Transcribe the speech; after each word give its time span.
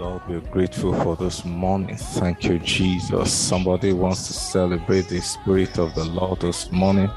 Lord, 0.00 0.22
we're 0.26 0.40
grateful 0.40 0.94
for 1.02 1.14
this 1.14 1.44
morning. 1.44 1.94
Thank 1.94 2.44
you, 2.44 2.58
Jesus. 2.58 3.30
Somebody 3.30 3.92
wants 3.92 4.28
to 4.28 4.32
celebrate 4.32 5.10
the 5.10 5.20
Spirit 5.20 5.78
of 5.78 5.94
the 5.94 6.04
Lord 6.04 6.40
this 6.40 6.72
morning. 6.72 7.10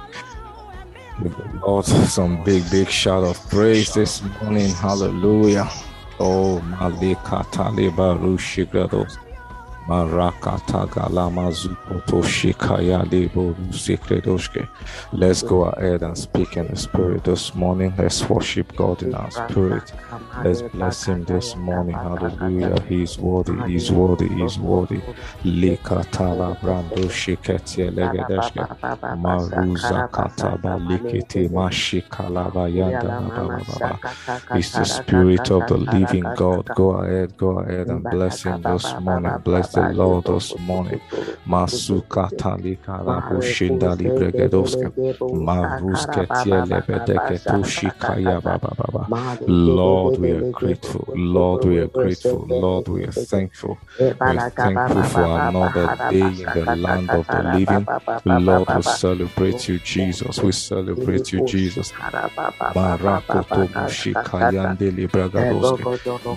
Lord 1.65 1.85
some 1.85 2.43
big, 2.43 2.69
big 2.69 2.89
shout 2.89 3.23
of 3.23 3.39
praise 3.49 3.93
this 3.93 4.21
morning. 4.21 4.69
Hallelujah. 4.71 5.69
Oh, 6.19 6.59
Malika 6.59 7.45
Taliba 7.53 8.19
Rushigrados. 8.19 9.17
Marakata 9.87 10.87
Galama 10.87 11.51
Zupoto 11.51 12.21
Rusikredoshke. 13.33 14.67
Let's 15.11 15.41
go 15.41 15.63
ahead 15.63 16.03
and 16.03 16.17
speak 16.17 16.55
in 16.55 16.67
the 16.67 16.75
Spirit 16.75 17.25
this 17.25 17.53
morning. 17.53 17.93
Let's 17.97 18.27
worship 18.29 18.75
God 18.75 19.03
in 19.03 19.13
our 19.13 19.29
spirit. 19.31 19.91
Let's 20.37 20.61
bless 20.63 21.05
him 21.05 21.25
this 21.25 21.55
morning. 21.55 21.99
Hallelujah. 22.01 22.81
He 22.89 23.03
is 23.03 23.19
worthy. 23.19 23.61
He 23.63 23.75
is 23.75 23.91
worthy. 23.91 24.29
He 24.29 24.45
is 24.45 24.59
worthy. 24.59 25.01
Lika 25.43 26.05
tala 26.11 26.55
brando 26.61 27.09
shiketie 27.09 27.91
legedeshke. 27.91 28.67
Maruza 29.11 30.03
kataba 30.11 30.79
likiti 30.79 31.49
mashikalaba 31.49 32.69
yanda 32.69 33.15
baba. 33.17 33.99
It's 34.51 34.71
the 34.75 34.85
spirit 34.85 35.51
of 35.51 35.67
the 35.67 35.77
living 35.77 36.31
God. 36.33 36.73
Go 36.73 36.91
ahead, 36.91 37.37
go 37.37 37.59
ahead 37.59 37.89
and 37.89 38.09
bless 38.09 38.43
him 38.43 38.63
this 38.63 38.97
morning. 38.97 39.37
Bless 39.43 39.75
the 39.75 39.83
Lord 39.83 40.25
this 40.25 40.57
morning. 40.57 41.01
Masuka 41.47 42.31
talika 42.37 43.03
rabu 43.05 43.41
shindali 43.41 44.11
bregedoske. 44.11 44.91
Maruske 45.33 46.27
tiele 46.33 46.81
bedeke 46.87 47.39
tushikaya 47.45 48.41
baba 48.43 48.73
baba. 48.77 49.09
Lord, 49.47 50.17
we 50.23 50.33
are 50.33 50.45
grateful. 50.53 51.07
Lord, 51.15 51.65
we 51.65 51.79
are 51.79 51.89
grateful. 51.89 52.45
Lord, 52.49 52.89
we 52.89 53.05
are 53.05 53.11
thankful. 53.11 53.79
We're 54.23 54.41
thankful 54.41 55.03
for 55.03 55.37
another 55.37 55.89
day 56.09 56.29
in 56.43 56.53
the 56.53 56.65
land 56.65 57.13
of 57.15 57.29
the 57.31 57.43
living. 57.43 57.87
Lord, 58.25 58.73
we 58.73 58.83
celebrate 58.83 59.67
you, 59.69 59.79
Jesus. 59.79 60.43
We 60.43 60.53
celebrate 60.53 61.33
you, 61.33 61.41
Jesus. 61.41 61.93
Marakoto 62.75 63.67
mushikayande 63.75 64.91
libragadoske. 64.91 65.87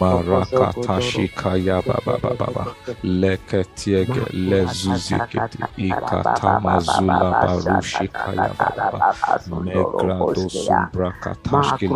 Marakata 0.00 1.00
shikaya 1.00 1.82
baba 1.86 2.18
baba 2.20 2.36
baba. 2.36 2.68
Leketiege 3.04 4.26
lezuziketi 4.32 5.68
ikatama 5.76 6.80
zula 6.80 7.34
barushikaya 7.34 8.54
baba 8.58 8.88
baba. 8.90 9.04
Megrado 9.46 10.50
sumbra 10.50 11.12
katashki 11.20 11.88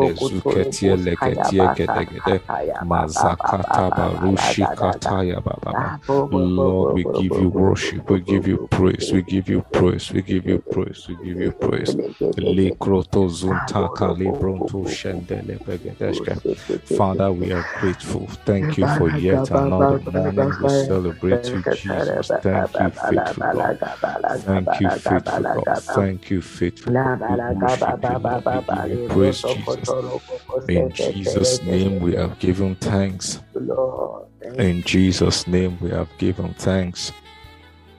Lord, 6.32 6.92
we 6.92 7.04
give 7.06 7.38
you 7.38 7.50
worship, 7.50 8.10
we 8.10 8.20
give 8.20 8.46
you 8.46 8.58
praise, 8.70 9.12
we 9.12 9.22
give 9.22 9.48
you 9.48 9.62
praise, 9.72 10.12
we 10.12 10.22
give 10.22 10.46
you 10.46 10.60
praise, 10.60 11.08
we 11.08 11.16
give 11.16 11.40
you 11.40 11.52
praise. 11.52 11.96
Likroto 12.38 13.28
zuntaka 13.28 14.12
libronto 14.14 14.84
shendele 14.86 15.58
begedeshke. 15.64 16.38
Father, 16.84 17.32
we 17.32 17.52
are 17.52 17.64
grateful. 17.64 18.26
Thank 18.46 18.78
you 18.78 18.86
for 18.86 19.08
yet 19.10 19.50
another 19.50 20.00
morning. 20.00 20.56
We 20.58 20.68
celebrate 20.68 21.52
you, 21.54 21.64
Jesus. 21.64 22.32
Thank 22.42 22.80
you, 22.80 22.90
faithful 22.92 23.44
God. 23.44 23.76
Thank 24.44 24.80
you, 24.80 24.90
faithful 24.90 25.46
God. 25.46 25.76
Thank 25.76 26.30
you, 26.30 26.42
faithful 26.42 26.94
God. 26.94 27.20
We 27.28 27.40
you, 28.08 28.16
Lord. 28.16 28.48
We 28.48 28.60
give 28.60 28.86
you 28.86 28.98
praise, 28.98 29.42
Jesus. 29.44 29.94
In 30.68 30.92
Jesus' 30.92 31.62
name, 31.62 31.69
we 31.70 32.14
have 32.16 32.38
given 32.38 32.74
thanks. 32.76 33.40
Lord. 33.54 34.26
In 34.58 34.82
Jesus' 34.82 35.46
name, 35.46 35.78
we 35.80 35.90
have 35.90 36.08
given 36.18 36.54
thanks. 36.54 37.12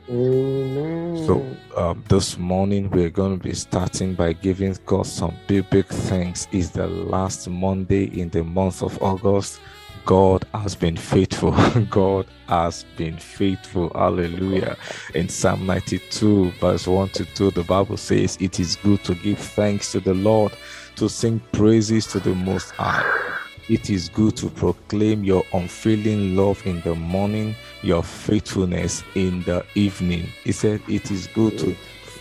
Amen. 0.09 1.25
So, 1.25 1.45
um, 1.77 2.03
this 2.09 2.37
morning 2.37 2.89
we're 2.89 3.09
going 3.09 3.37
to 3.37 3.41
be 3.41 3.53
starting 3.53 4.13
by 4.13 4.33
giving 4.33 4.75
God 4.85 5.07
some 5.07 5.33
big, 5.47 5.69
big 5.69 5.85
thanks. 5.85 6.47
It's 6.51 6.69
the 6.69 6.87
last 6.87 7.47
Monday 7.47 8.05
in 8.19 8.29
the 8.29 8.43
month 8.43 8.83
of 8.83 9.01
August. 9.01 9.61
God 10.05 10.45
has 10.53 10.75
been 10.75 10.97
faithful. 10.97 11.51
God 11.89 12.25
has 12.47 12.83
been 12.97 13.17
faithful. 13.17 13.89
Hallelujah. 13.95 14.75
In 15.15 15.29
Psalm 15.29 15.65
92, 15.65 16.51
verse 16.59 16.87
1 16.87 17.09
to 17.09 17.25
2, 17.25 17.51
the 17.51 17.63
Bible 17.63 17.97
says, 17.97 18.37
It 18.41 18.59
is 18.59 18.75
good 18.77 19.03
to 19.05 19.15
give 19.15 19.39
thanks 19.39 19.91
to 19.93 20.01
the 20.01 20.15
Lord, 20.15 20.51
to 20.97 21.07
sing 21.07 21.39
praises 21.53 22.05
to 22.07 22.19
the 22.19 22.35
Most 22.35 22.71
High. 22.71 23.31
It 23.71 23.89
is 23.89 24.09
good 24.09 24.35
to 24.35 24.49
proclaim 24.49 25.23
your 25.23 25.45
unfailing 25.53 26.35
love 26.35 26.61
in 26.67 26.81
the 26.81 26.93
morning, 26.93 27.55
your 27.81 28.03
faithfulness 28.03 29.01
in 29.15 29.43
the 29.43 29.65
evening. 29.75 30.27
He 30.43 30.51
said, 30.51 30.81
It 30.89 31.09
is 31.09 31.27
good 31.27 31.57
to 31.59 31.73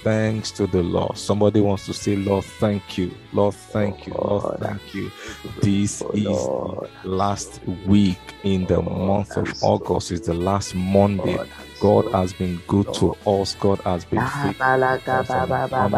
thanks 0.05 0.53
to 0.53 0.69
the 0.69 0.81
Lord. 0.81 1.19
Somebody 1.19 1.61
wants 1.61 1.87
to 1.87 1.93
say, 1.93 2.15
Lord, 2.15 2.45
thank 2.45 2.97
you. 2.97 3.13
Lord, 3.33 3.55
thank 3.55 4.07
you. 4.07 4.13
Lord, 4.15 4.61
thank 4.61 4.95
you. 4.95 5.11
This 5.61 6.03
is 6.03 6.23
the 6.25 6.89
last 7.03 7.61
week 7.85 8.21
in 8.45 8.67
the 8.67 8.81
month 8.81 9.37
of 9.37 9.53
August, 9.61 10.13
is 10.13 10.21
the 10.21 10.35
last 10.35 10.77
Monday. 10.77 11.37
God 11.81 12.13
has 12.13 12.33
been 12.33 12.61
good 12.69 12.93
to 12.95 13.17
us. 13.27 13.55
God 13.57 13.81
has 13.81 14.05
been 14.05 14.21
faithful. 14.21 14.53
to 14.61 15.15
us 15.15 15.31
and 15.31 15.95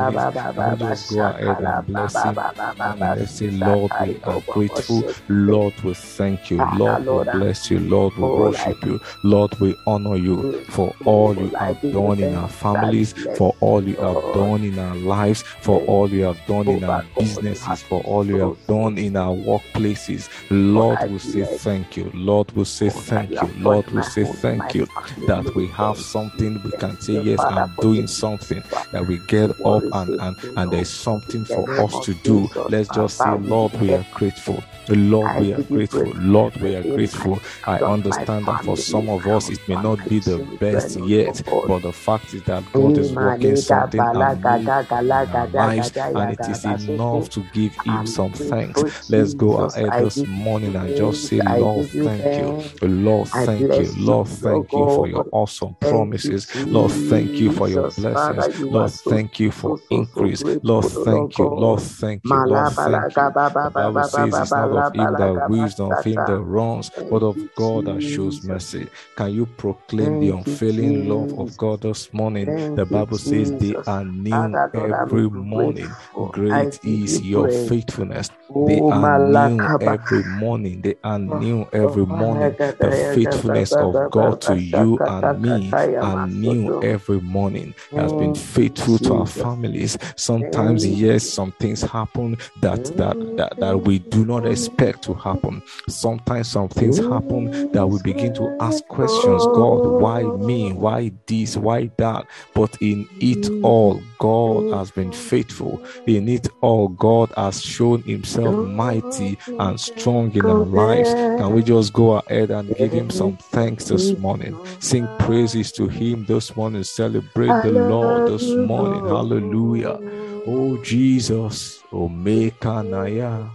our 0.57 0.77
we 0.79 0.87
just 0.89 1.11
go 1.13 1.21
ahead 1.23 1.59
and 1.61 1.87
bless 1.87 2.15
Him? 2.25 2.39
And 2.39 3.01
let's 3.19 3.33
say, 3.33 3.51
Lord, 3.51 3.91
we 4.01 4.21
are 4.23 4.41
grateful. 4.49 5.03
Lord, 5.29 5.75
we 5.83 5.95
thank 5.95 6.51
you. 6.51 6.59
Lord, 6.77 7.07
we 7.07 7.25
bless 7.33 7.71
you. 7.71 7.81
Lord, 7.81 8.15
we 8.17 8.23
worship 8.23 8.85
you. 8.85 9.01
Lord, 9.25 9.55
we 9.61 9.75
honor 9.87 10.17
you 10.17 10.65
for 10.69 10.95
all 11.05 11.37
you 11.37 11.49
have 11.51 11.81
done 11.83 12.21
in 12.21 12.35
our 12.35 12.49
families, 12.49 13.13
for 13.37 13.55
all 13.61 13.83
you 13.83 13.97
have 13.97 14.35
done 14.35 14.63
in 14.65 14.79
our 14.79 14.95
lives, 14.97 15.43
for 15.43 15.81
all 15.83 16.09
you 16.11 16.23
have 16.25 16.39
done 16.47 16.69
in 16.69 16.85
our 16.85 17.05
businesses, 17.19 17.83
for 17.83 18.01
all 18.05 18.25
you 18.27 18.39
have 18.39 18.67
done 18.67 18.99
in 18.99 19.17
our 19.17 19.35
workplaces. 19.35 20.29
Lord, 20.51 20.99
we 21.11 21.19
say 21.19 21.45
thank 21.45 21.97
you. 21.97 22.11
Lord, 22.15 22.51
we 22.53 22.65
say 22.65 22.91
thank 22.91 23.31
you. 23.31 23.49
Lord, 23.59 23.91
we 23.91 24.03
say 24.03 24.25
thank 24.25 24.75
you 24.75 24.87
that 25.27 25.55
we 25.55 25.67
have 25.73 25.99
something 25.99 26.63
we 26.63 26.73
can 26.73 27.01
say, 27.01 27.15
Yes, 27.15 27.45
I'm 27.45 27.73
doing 27.81 28.07
something. 28.07 28.63
That 28.93 29.07
we 29.07 29.19
get 29.19 29.51
up 29.65 29.85
and, 29.93 30.21
and, 30.21 30.37
and 30.57 30.71
there's 30.71 30.91
something 30.91 31.45
for 31.45 31.69
us 31.79 31.99
to 32.01 32.15
do. 32.15 32.49
Let's 32.69 32.89
just 32.89 33.19
say, 33.19 33.31
Lord, 33.31 33.73
we 33.81 33.95
are 33.95 34.07
grateful. 34.15 34.63
Lord, 34.97 35.35
we 35.35 35.53
are 35.55 35.63
grateful. 35.65 36.13
Lord, 36.17 36.57
we 36.59 36.77
are 36.77 36.85
grateful. 36.85 37.41
I 37.67 37.81
understand 37.81 38.49
that 38.49 38.61
for 38.61 38.77
some 38.77 39.09
of 39.11 39.27
us 39.29 39.51
it 39.51 39.61
may 39.69 39.77
not 39.77 40.09
be 40.09 40.21
the 40.21 40.41
best 40.61 40.97
yet, 40.97 41.43
but 41.67 41.83
the 41.83 41.93
fact 41.93 42.35
is 42.35 42.43
that 42.45 42.73
God 42.73 42.99
is 42.99 43.15
working 43.15 43.57
something 43.57 44.09
amazing 44.15 44.99
in 45.11 45.29
our 45.31 45.49
lives, 45.49 45.93
and 46.15 46.31
it 46.31 46.49
is 46.49 46.65
enough 46.67 47.29
to 47.31 47.43
give 47.53 47.75
Him 47.77 48.07
some 48.07 48.33
thanks. 48.33 48.85
Let's 49.09 49.35
go 49.35 49.55
ahead 49.57 49.97
this 49.99 50.27
morning 50.27 50.77
and 50.77 50.95
just 50.95 51.25
say, 51.27 51.41
Lord, 51.43 51.87
thank 51.87 52.39
you. 52.39 52.55
Lord, 52.83 53.29
thank 53.29 53.79
you. 53.79 53.93
Lord, 53.93 54.29
thank 54.29 54.77
you 54.77 54.89
for 54.89 55.09
your 55.09 55.27
awesome 55.33 55.77
promises. 55.81 56.47
Lord, 56.71 56.93
thank 56.93 57.41
you 57.41 57.51
for 57.51 57.69
your 57.69 57.85
blessings. 57.85 58.49
Lord, 58.71 58.91
thank 58.93 59.41
you 59.41 59.51
for 59.53 59.73
increase. 59.91 60.45
Lord, 60.63 60.87
thank 60.87 61.39
you. 61.39 61.49
Lord, 61.55 61.81
thank 61.83 62.33
you. 62.33 62.41
Lord, 62.41 62.69
thank 62.71 63.17
you. 63.17 63.35
The 63.63 63.71
Bible 63.71 64.03
says 64.05 64.41
it's 64.41 64.57
not 64.57 64.71
of 64.87 64.95
him 64.95 65.17
that 65.17 65.49
wills, 65.49 65.75
him 66.05 66.25
that 66.25 66.41
runs, 66.41 66.91
but 67.11 67.23
of 67.23 67.37
God 67.57 67.87
that 67.87 68.03
shows 68.03 68.43
mercy. 68.43 68.89
Can 69.17 69.33
you 69.33 69.47
proclaim 69.47 70.19
the 70.19 70.31
unfailing 70.31 71.09
love 71.09 71.33
of 71.39 71.57
God 71.57 71.83
this 71.83 72.13
morning? 72.13 72.75
The 72.75 72.85
Bible 72.85 73.19
says 73.19 73.53
they 73.53 73.75
are 73.87 74.05
new 74.05 74.55
every 74.75 75.29
morning. 75.31 75.91
Great 76.33 76.81
is 76.85 77.21
your 77.23 77.49
faithfulness. 77.49 78.31
They 78.55 78.81
are 78.91 79.09
new 79.09 79.73
every 79.81 80.23
morning. 80.25 80.83
They 80.83 80.95
are 81.05 81.19
new 81.19 81.67
every 81.73 82.07
morning. 82.07 82.57
The 82.81 82.91
faithfulness 82.93 83.75
of 83.75 84.11
God 84.11 84.41
to 84.43 84.55
you 84.57 85.01
and 85.07 85.43
me 85.43 85.71
and 86.01 86.41
new 86.41 86.83
every 86.83 87.21
morning. 87.21 87.75
He 87.91 87.97
has 87.97 88.13
been 88.13 88.35
faithful 88.35 88.99
to 89.01 89.15
our 89.15 89.27
families. 89.27 89.99
Sometimes, 90.17 90.87
yes, 90.87 91.25
some 91.25 91.53
things 91.53 91.83
happen 91.83 92.37
that 92.61 92.85
that 92.97 93.17
that, 93.37 93.59
that 93.61 93.79
we 93.83 93.99
do 93.99 94.25
not 94.25 94.47
expect 94.47 95.03
to 95.05 95.15
happen. 95.15 95.63
Sometimes 95.89 96.49
some 96.49 96.69
things 96.69 96.99
happen 96.99 97.71
that 97.73 97.87
we 97.87 97.99
begin 98.03 98.33
to 98.35 98.51
ask 98.61 98.87
questions. 98.89 99.47
God, 99.47 99.85
why 99.87 100.23
me? 100.25 100.73
Why 100.73 101.13
this? 101.27 101.57
Why 101.57 101.91
that? 101.99 102.27
But 102.55 102.77
in 102.81 103.09
it 103.21 103.49
all, 103.63 104.03
God 104.19 104.65
has 104.73 104.91
been 104.91 105.13
faithful. 105.13 105.83
In 106.07 106.29
it 106.29 106.49
all, 106.61 106.89
God 106.89 107.33
has 107.37 107.63
shown 107.63 108.03
Himself 108.03 108.42
mighty 108.51 109.39
and 109.59 109.79
strong 109.79 110.33
in 110.33 110.49
our 110.49 110.65
lives. 110.65 111.15
Can 111.15 111.53
we 111.53 111.63
just 111.63 111.93
go 111.93 112.15
ahead 112.15 112.51
and 112.51 112.75
give 112.77 112.93
Him 112.93 113.11
some 113.11 113.37
thanks 113.37 113.85
this 113.85 114.17
morning? 114.19 114.59
Sing 114.81 115.07
praises 115.19 115.71
to 115.73 115.87
Him 115.87 116.25
this 116.25 116.57
morning. 116.57 116.83
Celebrate 116.83 117.61
the 117.63 117.71
Lord 117.71 118.27
this 118.27 118.57
morning. 118.57 119.05
Hallelujah. 119.07 120.01
Oh 120.47 120.77
Jesus, 120.83 121.83
Omeka 121.93 122.85
Naya. 122.89 123.47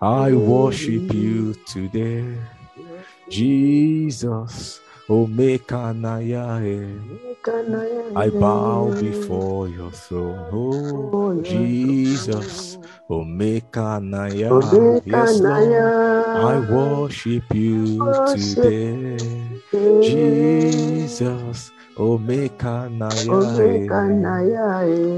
I 0.00 0.32
worship 0.32 1.12
you 1.14 1.54
today. 1.66 2.36
Jesus, 3.30 4.80
Omeka 5.08 5.94
Naya. 5.96 6.60
I 8.16 8.30
bow 8.30 8.94
before 8.98 9.68
your 9.68 9.92
throne. 9.92 10.48
Oh, 10.52 11.40
Jesus, 11.42 12.78
Omeka 13.10 14.02
Naya. 14.02 15.00
Yes, 15.06 15.42
Lord. 15.44 15.94
I 16.34 16.58
worship 16.58 17.54
you 17.54 18.16
today. 18.24 19.62
Jesus, 20.00 21.72
Omeka 21.98 22.90
Naya. 22.92 23.66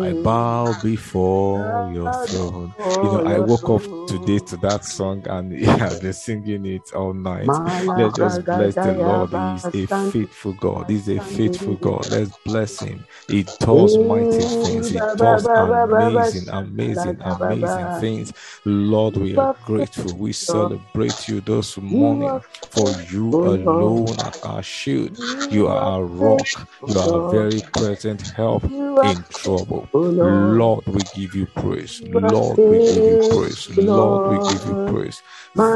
I 0.01 0.13
bow 0.15 0.75
before 0.75 1.81
your 1.83 2.13
throne. 2.13 2.75
You 3.03 3.11
know, 3.11 3.23
I 3.25 3.41
woke 3.41 3.71
up 3.71 3.83
today 4.07 4.41
to 4.41 4.59
that 4.59 4.85
song 4.85 5.25
and 5.29 5.53
yeah, 5.59 5.91
I've 5.91 6.01
been 6.01 6.13
singing 6.13 6.67
it 6.67 6.93
all 6.95 7.15
night. 7.15 7.61
Let's 7.97 8.17
just 8.17 8.49
bless 8.51 8.77
the 8.79 8.95
Lord. 8.95 9.33
He's 9.33 9.69
a 9.75 9.87
faithful 9.87 10.55
God. 10.55 10.91
He's 10.91 11.09
a 11.09 11.21
faithful 11.21 11.77
God. 11.79 12.09
Let's 12.11 12.33
bless 12.45 12.81
him. 12.81 13.07
He 13.29 13.45
does 13.61 13.99
mighty 13.99 14.47
things. 14.47 14.89
He 14.89 15.03
does 15.17 15.49
amazing, 15.57 16.49
amazing, 16.51 17.21
amazing 17.23 17.91
things. 17.91 18.33
Lord, 18.67 19.17
we 19.17 19.39
are 19.39 19.49
grateful. 19.63 20.13
We 20.15 20.33
celebrate 20.35 21.29
you 21.29 21.41
this 21.43 21.79
morning 21.79 22.41
for 22.71 22.93
you 22.93 23.39
alone 23.43 24.21
are 24.21 24.35
our 24.43 24.63
shield. 24.63 25.19
You 25.51 25.69
are 25.69 25.79
our 25.79 26.05
rock. 26.05 26.49
You 26.87 27.01
are 27.01 27.17
a 27.19 27.21
very 27.21 27.61
present 27.75 28.23
help 28.23 28.65
in 29.03 29.25
trouble. 29.31 29.89
Lord, 30.23 30.87
we 30.87 31.05
give 31.15 31.35
you 31.35 31.47
praise. 31.47 32.03
Lord, 32.13 32.61
we 32.69 32.81
give 32.81 33.07
you 33.09 33.19
praise. 33.19 33.69
Lord, 33.71 34.23
we 34.27 34.39
give 34.41 34.67
you 34.67 34.77
praise. 34.87 35.23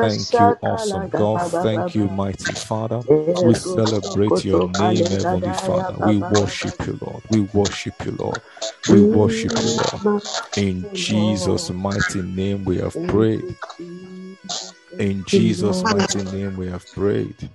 Thank 0.01 0.39
you, 0.39 0.57
awesome 0.63 1.11
God. 1.15 1.43
Thank 1.43 1.95
you, 1.95 2.09
mighty 2.09 2.55
Father. 2.55 3.03
We 3.43 3.55
celebrate 3.55 4.45
your 4.45 4.63
name, 4.63 5.07
Heavenly 5.07 5.53
Father. 5.53 5.97
We 5.99 6.19
worship 6.19 6.87
you, 6.87 6.99
Lord. 7.01 7.23
We 7.31 7.41
worship 7.41 8.05
you, 8.05 8.13
Lord. 8.13 8.43
We 8.89 9.03
worship 9.03 9.63
you, 9.65 9.73
Lord. 9.73 10.03
In 10.57 10.89
Jesus' 10.95 11.71
mighty 11.71 12.23
name 12.23 12.65
we 12.65 12.79
have 12.79 12.97
prayed. 13.07 13.57
In 14.99 15.25
Jesus' 15.27 15.85
mighty 15.85 16.23
name 16.25 16.57
we 16.57 16.69
have 16.69 16.87
prayed. 16.93 17.51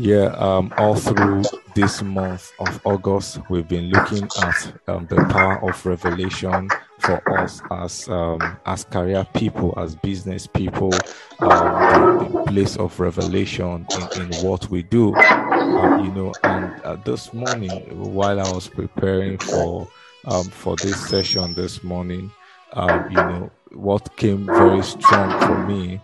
Yeah, 0.00 0.26
um, 0.38 0.72
all 0.78 0.94
through 0.94 1.42
this 1.74 2.02
month 2.02 2.52
of 2.60 2.80
August, 2.86 3.40
we've 3.50 3.66
been 3.66 3.90
looking 3.90 4.28
at 4.40 4.72
um, 4.86 5.06
the 5.06 5.16
power 5.28 5.60
of 5.68 5.84
revelation 5.84 6.68
for 7.00 7.20
us 7.36 7.60
as 7.72 8.08
um, 8.08 8.38
as 8.64 8.84
career 8.84 9.26
people, 9.34 9.74
as 9.76 9.96
business 9.96 10.46
people, 10.46 10.94
um, 11.40 11.50
the, 11.50 12.28
the, 12.30 12.44
place 12.44 12.76
of 12.76 13.00
revelation 13.00 13.84
in, 14.14 14.22
in 14.22 14.46
what 14.46 14.70
we 14.70 14.84
do. 14.84 15.16
Um, 15.16 16.04
you 16.04 16.12
know, 16.12 16.32
and 16.44 16.80
uh, 16.82 16.94
this 17.04 17.34
morning, 17.34 17.70
while 18.14 18.38
I 18.38 18.52
was 18.52 18.68
preparing 18.68 19.38
for 19.38 19.88
um, 20.26 20.44
for 20.44 20.76
this 20.76 21.08
session 21.08 21.54
this 21.54 21.82
morning, 21.82 22.30
you 22.76 23.16
know, 23.16 23.50
what 23.72 24.16
came 24.16 24.46
very 24.46 24.84
strong 24.84 25.40
for 25.40 25.66
me 25.66 26.00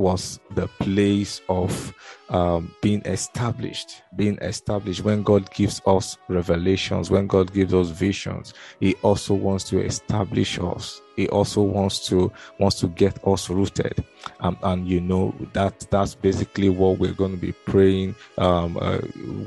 was 0.00 0.40
the 0.54 0.66
place 0.78 1.42
of 1.50 1.94
um, 2.30 2.74
being 2.80 3.02
established. 3.04 4.02
Being 4.16 4.38
established. 4.38 5.04
When 5.04 5.22
God 5.22 5.52
gives 5.52 5.82
us 5.86 6.16
revelations, 6.28 7.10
when 7.10 7.26
God 7.26 7.52
gives 7.52 7.74
us 7.74 7.88
visions, 7.90 8.54
He 8.80 8.94
also 9.02 9.34
wants 9.34 9.64
to 9.64 9.84
establish 9.84 10.58
us. 10.58 11.02
He 11.16 11.28
also 11.28 11.60
wants 11.60 12.08
to 12.08 12.32
wants 12.58 12.80
to 12.80 12.88
get 12.88 13.18
us 13.26 13.50
rooted. 13.50 14.02
Um, 14.40 14.56
and 14.62 14.88
you 14.88 15.02
know 15.02 15.34
that 15.52 15.86
that's 15.90 16.14
basically 16.14 16.70
what 16.70 16.98
we're 16.98 17.12
going 17.12 17.32
to 17.32 17.36
be 17.36 17.52
praying 17.52 18.14
um, 18.38 18.78
uh, 18.80 19.00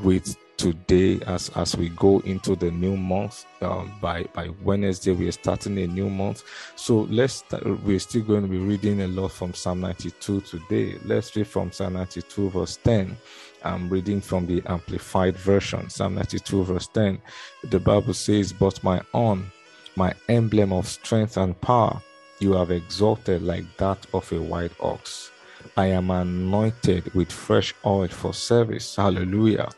with 0.04 0.38
today 0.64 1.20
as 1.28 1.50
as 1.58 1.76
we 1.76 1.90
go 1.90 2.20
into 2.20 2.56
the 2.56 2.72
new 2.72 2.96
month 2.96 3.46
um, 3.62 3.92
by 4.00 4.24
by 4.34 4.48
wednesday 4.64 5.12
we 5.12 5.28
are 5.28 5.34
starting 5.34 5.78
a 5.80 5.88
new 5.88 6.10
month. 6.10 6.44
So 6.78 7.02
let's 7.10 7.34
start, 7.34 7.66
we're 7.84 8.00
still 8.00 8.22
going 8.22 8.44
to 8.44 8.48
be 8.48 8.60
reading 8.60 9.02
a 9.02 9.08
lot 9.08 9.34
from 9.34 9.54
psalm 9.54 9.82
92 9.82 10.40
today. 10.40 10.98
Let's 11.04 11.36
read 11.36 11.48
from 11.48 11.74
psalm 11.74 11.94
92 11.94 12.50
verse 12.52 12.78
10 12.78 13.18
i'm 13.66 13.90
reading 13.90 14.22
from 14.22 14.46
the 14.46 14.62
amplified 14.66 15.36
version 15.38 15.90
psalm 15.90 16.16
92 16.16 16.64
verse 16.64 16.88
10 16.88 17.22
the 17.70 17.80
bible 17.80 18.14
says 18.14 18.52
but 18.52 18.82
my 18.84 19.02
own 19.14 19.50
my 19.96 20.14
emblem 20.28 20.74
of 20.74 20.86
strength 20.86 21.38
and 21.38 21.60
power 21.62 22.02
you 22.40 22.54
have 22.54 22.72
exalted 22.72 23.42
like 23.42 23.66
that 23.78 24.06
of 24.14 24.30
a 24.34 24.42
white 24.42 24.74
ox. 24.82 25.32
I 25.78 25.86
am 25.88 26.12
anointed 26.12 27.14
with 27.14 27.32
fresh 27.32 27.74
oil 27.86 28.10
for 28.10 28.34
service. 28.34 28.98
Hallelujah 28.98 29.70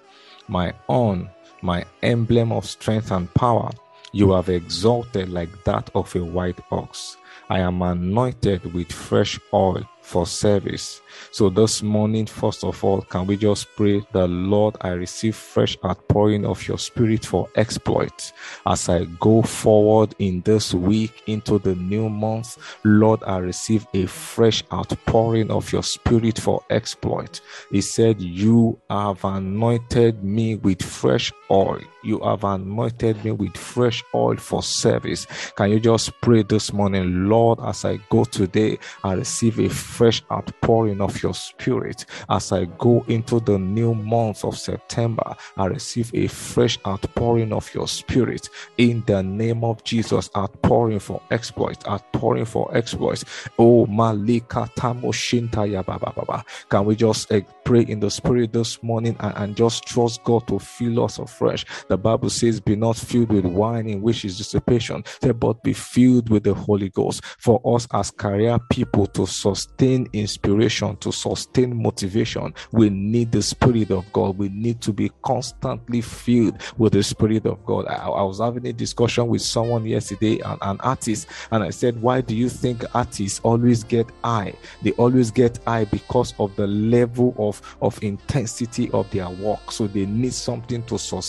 my 0.48 0.74
own, 0.90 1.30
my 1.62 1.86
emblem 2.04 2.52
of 2.52 2.66
strength 2.66 3.12
and 3.12 3.34
power, 3.34 3.72
you 4.12 4.32
have 4.32 4.50
exalted 4.50 5.30
like 5.30 5.64
that 5.64 5.90
of 5.96 6.16
a 6.16 6.24
white 6.24 6.60
ox. 6.72 7.18
I 7.50 7.60
am 7.60 7.82
anointed 7.82 8.74
with 8.74 8.92
fresh 8.92 9.40
oil 9.54 9.84
for 10.06 10.28
service. 10.28 11.02
So 11.32 11.50
this 11.50 11.82
morning, 11.82 12.26
first 12.28 12.64
of 12.64 12.84
all, 12.84 13.02
can 13.02 13.26
we 13.26 13.38
just 13.38 13.68
pray 13.76 14.06
that 14.12 14.28
Lord, 14.28 14.76
I 14.82 14.90
receive 14.90 15.36
fresh 15.36 15.78
outpouring 15.84 16.46
of 16.46 16.66
your 16.68 16.78
spirit 16.78 17.26
for 17.26 17.50
exploit 17.56 18.32
as 18.66 18.88
I 18.88 19.06
go 19.20 19.42
forward 19.42 20.16
in 20.20 20.42
this 20.42 20.74
week 20.74 21.24
into 21.28 21.60
the 21.60 21.76
new 21.76 22.10
month. 22.10 22.58
Lord, 22.84 23.24
I 23.26 23.40
receive 23.40 23.88
a 23.94 24.06
fresh 24.06 24.64
outpouring 24.72 25.50
of 25.52 25.72
your 25.72 25.84
spirit 25.84 26.40
for 26.40 26.64
exploit. 26.70 27.42
He 27.72 27.82
said, 27.82 28.22
You 28.22 28.80
have 28.90 29.24
anointed 29.24 30.24
me 30.24 30.56
with 30.56 30.84
fresh 30.84 31.34
oil. 31.50 31.82
You 32.04 32.20
have 32.20 32.44
anointed 32.44 33.24
me 33.25 33.32
with 33.32 33.58
fresh 33.58 34.04
oil 34.14 34.38
for 34.38 34.62
service. 34.62 35.25
Can 35.56 35.72
you 35.72 35.80
just 35.80 36.12
pray 36.22 36.44
this 36.44 36.72
morning, 36.72 37.28
Lord, 37.28 37.60
as 37.64 37.84
I 37.86 37.98
go 38.10 38.24
today, 38.24 38.78
I 39.04 39.14
receive 39.14 39.60
a 39.60 39.70
fresh 39.70 40.22
outpouring 40.32 41.02
of 41.02 41.22
your 41.24 41.34
spirit. 41.34 42.06
As 42.30 42.52
I 42.52 42.66
go 42.78 43.04
into 43.08 43.40
the 43.40 43.58
new 43.58 43.96
month 43.96 44.44
of 44.44 44.58
September, 44.58 45.36
I 45.58 45.66
receive 45.66 46.12
a 46.14 46.28
fresh 46.28 46.78
outpouring 46.86 47.54
of 47.54 47.74
your 47.74 47.88
spirit 47.88 48.50
in 48.78 49.04
the 49.08 49.24
name 49.24 49.64
of 49.64 49.84
Jesus. 49.84 50.30
Outpouring 50.38 51.00
for 51.00 51.22
exploit, 51.32 51.88
outpouring 51.88 52.46
for 52.46 52.75
exploits. 52.75 53.25
Oh, 53.58 53.86
Malika 53.88 54.70
Tamo 54.75 55.12
Shintaya 55.12 55.86
Baba. 55.86 56.44
Can 56.70 56.86
we 56.86 56.96
just 56.96 57.32
uh, 57.32 57.42
pray 57.64 57.82
in 57.82 58.00
the 58.00 58.12
spirit 58.12 58.54
this 58.54 58.82
morning 58.84 59.16
and, 59.20 59.34
and 59.38 59.56
just 59.56 59.86
trust 59.86 60.24
God 60.24 60.48
to 60.48 60.60
fill 60.60 61.04
us 61.04 61.20
afresh? 61.36 61.65
The 61.88 61.98
Bible 61.98 62.30
says, 62.30 62.60
Be 62.60 62.75
not 62.75 62.96
filled 62.96 63.32
with 63.32 63.46
wine 63.46 63.88
in 63.88 64.01
which 64.01 64.25
is 64.25 64.38
dissipation, 64.38 65.04
but 65.22 65.63
be 65.63 65.74
filled 65.74 66.30
with 66.30 66.44
the 66.44 66.54
Holy 66.54 66.89
Ghost. 66.89 67.24
For 67.39 67.62
us 67.75 67.88
as 67.94 68.12
career 68.12 68.58
people 68.70 69.06
to 69.08 69.25
sustain 69.25 70.08
inspiration, 70.13 70.96
to 70.98 71.12
sustain 71.12 71.82
motivation, 71.82 72.54
we 72.72 72.89
need 72.89 73.32
the 73.32 73.42
Spirit 73.42 73.92
of 73.92 74.12
God. 74.13 74.38
We 74.38 74.50
need 74.50 74.82
to 74.82 74.94
be 74.94 75.12
constantly 75.24 76.01
filled 76.01 76.62
with 76.77 76.94
the 76.94 77.04
Spirit 77.04 77.46
of 77.46 77.63
God. 77.65 77.86
I, 77.88 78.08
I 78.08 78.24
was 78.24 78.39
having 78.39 78.65
a 78.68 78.74
discussion 78.74 79.27
with 79.27 79.42
someone 79.42 79.86
yesterday, 79.86 80.39
an, 80.39 80.58
an 80.62 80.80
artist, 80.82 81.27
and 81.51 81.63
I 81.63 81.70
said, 81.70 82.01
Why 82.01 82.22
do 82.22 82.36
you 82.36 82.50
think 82.50 82.84
artists 82.96 83.39
always 83.44 83.84
get 83.84 84.10
high? 84.24 84.54
They 84.82 84.92
always 84.94 85.32
get 85.32 85.60
high 85.65 85.86
because 85.86 86.34
of 86.39 86.56
the 86.56 86.68
level 86.68 87.36
of, 87.38 87.62
of 87.82 88.01
intensity 88.01 88.89
of 88.92 89.10
their 89.12 89.30
work. 89.30 89.72
So 89.72 89.88
they 89.88 90.06
need 90.06 90.34
something 90.34 90.84
to 90.84 90.98
sustain 90.98 91.25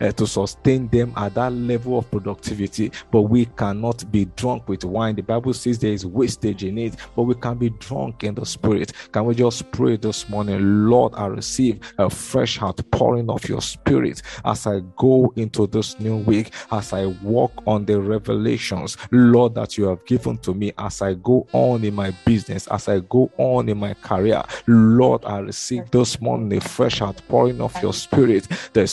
uh, 0.00 0.12
to 0.12 0.26
sustain 0.26 0.88
them 0.88 1.12
at 1.16 1.34
that 1.34 1.52
level 1.52 1.98
of 1.98 2.10
productivity. 2.10 2.92
But 3.10 3.22
we 3.22 3.46
cannot 3.46 4.10
be 4.10 4.26
drunk 4.36 4.68
with 4.68 4.84
wine. 4.84 5.16
The 5.16 5.22
Bible 5.22 5.52
says 5.54 5.78
there 5.78 5.92
is 5.92 6.06
wastage 6.06 6.64
in 6.64 6.78
it, 6.78 6.96
but 7.16 7.22
we 7.22 7.34
can 7.34 7.58
be 7.58 7.70
drunk 7.70 8.24
in 8.24 8.34
the 8.34 8.46
spirit. 8.46 8.92
Can 9.12 9.24
we 9.24 9.34
just 9.34 9.70
pray 9.72 9.96
this 9.96 10.28
morning? 10.28 10.88
Lord, 10.88 11.14
I 11.14 11.26
receive 11.26 11.80
a 11.98 12.08
fresh 12.10 12.60
outpouring 12.62 13.30
of 13.30 13.48
your 13.48 13.60
spirit 13.60 14.22
as 14.44 14.66
I 14.66 14.80
go 14.96 15.32
into 15.36 15.66
this 15.66 15.98
new 16.00 16.16
week, 16.18 16.52
as 16.70 16.92
I 16.92 17.06
walk 17.22 17.52
on 17.66 17.84
the 17.84 18.00
revelations, 18.00 18.96
Lord, 19.10 19.54
that 19.54 19.76
you 19.78 19.84
have 19.84 20.04
given 20.06 20.38
to 20.38 20.54
me 20.54 20.72
as 20.78 21.02
I 21.02 21.14
go 21.14 21.46
on 21.52 21.84
in 21.84 21.94
my 21.94 22.10
business, 22.24 22.66
as 22.68 22.88
I 22.88 23.00
go 23.00 23.30
on 23.38 23.68
in 23.68 23.78
my 23.78 23.94
career. 23.94 24.42
Lord, 24.66 25.24
I 25.24 25.38
receive 25.38 25.90
this 25.90 26.20
morning 26.20 26.56
a 26.56 26.60
fresh 26.60 27.00
outpouring 27.02 27.60
of 27.60 27.74
your 27.82 27.92
spirit. 27.92 28.48
There's 28.72 28.92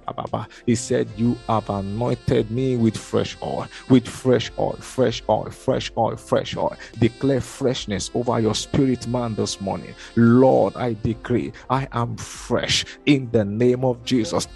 he 0.65 0.75
said 0.75 1.07
you 1.15 1.37
have 1.47 1.69
anointed 1.69 2.49
me 2.51 2.75
with 2.77 2.97
fresh 2.97 3.37
oil 3.41 3.67
with 3.89 4.07
fresh 4.07 4.51
oil 4.57 4.77
fresh 4.79 5.21
oil 5.29 5.49
fresh 5.49 5.91
oil 5.97 6.15
fresh 6.15 6.55
oil. 6.55 6.75
Declare 6.99 7.41
freshness 7.41 8.11
over 8.13 8.39
your 8.39 8.55
spirit 8.55 9.07
man 9.07 9.35
this 9.35 9.61
morning. 9.61 9.93
Lord 10.15 10.75
i 10.75 10.95
decree 11.03 11.51
i 11.69 11.87
am 11.91 12.15
fresh 12.17 12.85
in 13.05 13.29
the 13.31 13.45
name 13.45 13.83
of 13.85 14.03
jesus 14.03 14.47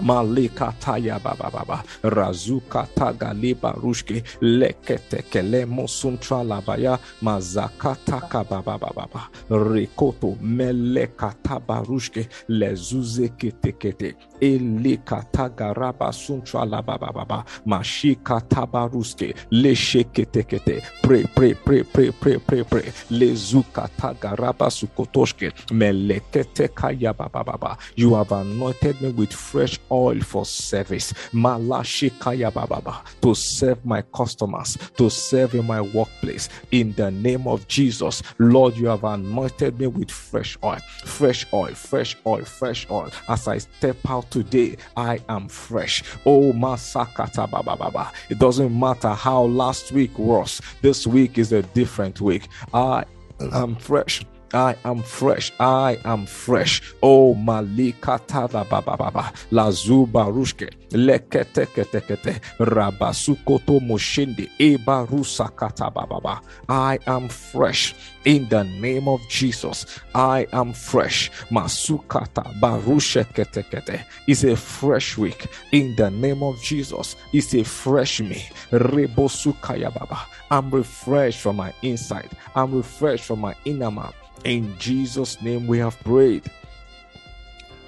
Malika 0.00 0.74
taya 0.80 1.18
baba 1.22 1.50
baba. 1.50 1.82
Razuka 2.02 2.86
taga 2.94 3.32
liba 3.34 3.72
rushke. 3.82 4.22
Lekete 4.40 5.22
kele 5.30 5.64
mosuntra 5.66 6.42
labaya. 6.44 6.98
Mazakata 7.22 8.20
baba 8.64 8.78
baba 8.78 9.28
rikoto 9.50 10.36
meleka 10.42 11.34
tabarushke 11.42 12.28
lezuze 12.48 13.28
kete 13.38 13.72
kete. 13.72 14.14
Elika 14.40 15.24
taga 15.32 15.72
raba 15.74 16.12
suntra 16.12 16.64
lababa 16.64 17.12
baba 17.12 17.44
mashika 17.66 18.40
tabaruske 18.48 19.34
leshekete 19.52 20.42
kete 20.44 20.82
pray 21.02 21.24
pray 21.34 21.54
pray 21.54 21.82
pray 21.82 22.10
pray 22.10 22.38
pray 22.38 22.62
pray 22.64 22.82
lezuka 23.10 23.88
taga 23.96 24.36
raba 24.36 24.70
sukotoshke. 24.70 25.52
Melekete 25.72 26.68
kaya 26.74 27.12
baba 27.14 27.44
baba. 27.44 27.78
You 27.96 28.14
have 28.14 28.32
anointed 28.32 29.00
me 29.00 29.10
with 29.10 29.32
fresh 29.32 29.78
oil 29.90 30.20
for 30.20 30.44
service. 30.44 31.12
Malashikaya 31.32 32.52
bababa 32.52 33.02
to 33.20 33.34
serve 33.34 33.84
my 33.84 34.02
customers, 34.14 34.76
to 34.96 35.10
serve 35.10 35.54
in 35.54 35.66
my 35.66 35.80
workplace. 35.80 36.48
In 36.70 36.92
the 36.92 37.10
name 37.10 37.46
of 37.46 37.66
Jesus, 37.68 38.22
Lord, 38.38 38.76
you 38.76 38.86
have 38.86 39.04
anointed 39.04 39.78
me 39.78 39.86
with 39.86 40.10
fresh 40.10 40.56
oil, 40.62 40.78
fresh 41.04 41.46
oil, 41.52 41.74
fresh 41.74 42.16
oil, 42.26 42.44
fresh 42.44 42.86
oil. 42.90 43.10
As 43.28 43.48
I 43.48 43.58
step 43.58 43.96
out 44.08 44.30
today, 44.30 44.76
I 44.96 45.20
am 45.28 45.48
fresh. 45.48 46.02
Oh 46.26 46.52
Masakata 46.52 47.48
bababa. 47.48 48.12
It 48.28 48.38
doesn't 48.38 48.78
matter 48.78 49.10
how 49.10 49.42
last 49.42 49.92
week 49.92 50.18
was. 50.18 50.60
This 50.80 51.06
week 51.06 51.38
is 51.38 51.52
a 51.52 51.62
different 51.62 52.20
week. 52.20 52.48
I 52.72 53.04
am 53.40 53.76
fresh. 53.76 54.24
I 54.54 54.76
am 54.84 55.02
fresh. 55.02 55.52
I 55.58 55.98
am 56.04 56.26
fresh. 56.26 56.82
Oh 57.02 57.34
Malika 57.34 58.20
Tada 58.26 58.68
Baba 58.68 58.96
Baba 58.96 59.32
Lazuba 59.50 60.26
Rushke 60.30 60.70
Lekete 60.90 61.66
Kete 61.66 62.00
Kete 62.02 62.40
Rabasukoto 62.58 63.80
Moshindi 63.80 64.50
Eba 64.58 65.06
Rusakata 65.08 65.92
Baba. 65.92 66.40
I 66.68 66.98
am 67.06 67.28
fresh 67.28 67.94
in 68.24 68.48
the 68.48 68.64
name 68.64 69.08
of 69.08 69.20
Jesus. 69.28 70.00
I 70.14 70.46
am 70.52 70.72
fresh. 70.72 71.30
Masukata 71.50 72.44
Barushe 72.60 73.24
Kete. 73.32 74.04
It's 74.26 74.44
a 74.44 74.56
fresh 74.56 75.16
week 75.16 75.46
in 75.72 75.96
the 75.96 76.10
name 76.10 76.42
of 76.42 76.60
Jesus. 76.62 77.16
It's 77.32 77.54
a 77.54 77.64
fresh 77.64 78.20
me. 78.20 78.48
Rebosukaya 78.70 79.92
Baba. 79.94 80.26
I'm 80.50 80.70
refreshed 80.70 81.40
from 81.40 81.56
my 81.56 81.72
inside. 81.82 82.30
I'm 82.54 82.74
refreshed 82.74 83.24
from 83.24 83.40
my 83.40 83.54
inner 83.64 83.90
man. 83.90 84.12
In 84.44 84.76
Jesus' 84.78 85.40
name 85.40 85.66
we 85.68 85.78
have 85.78 85.98
prayed. 86.02 86.50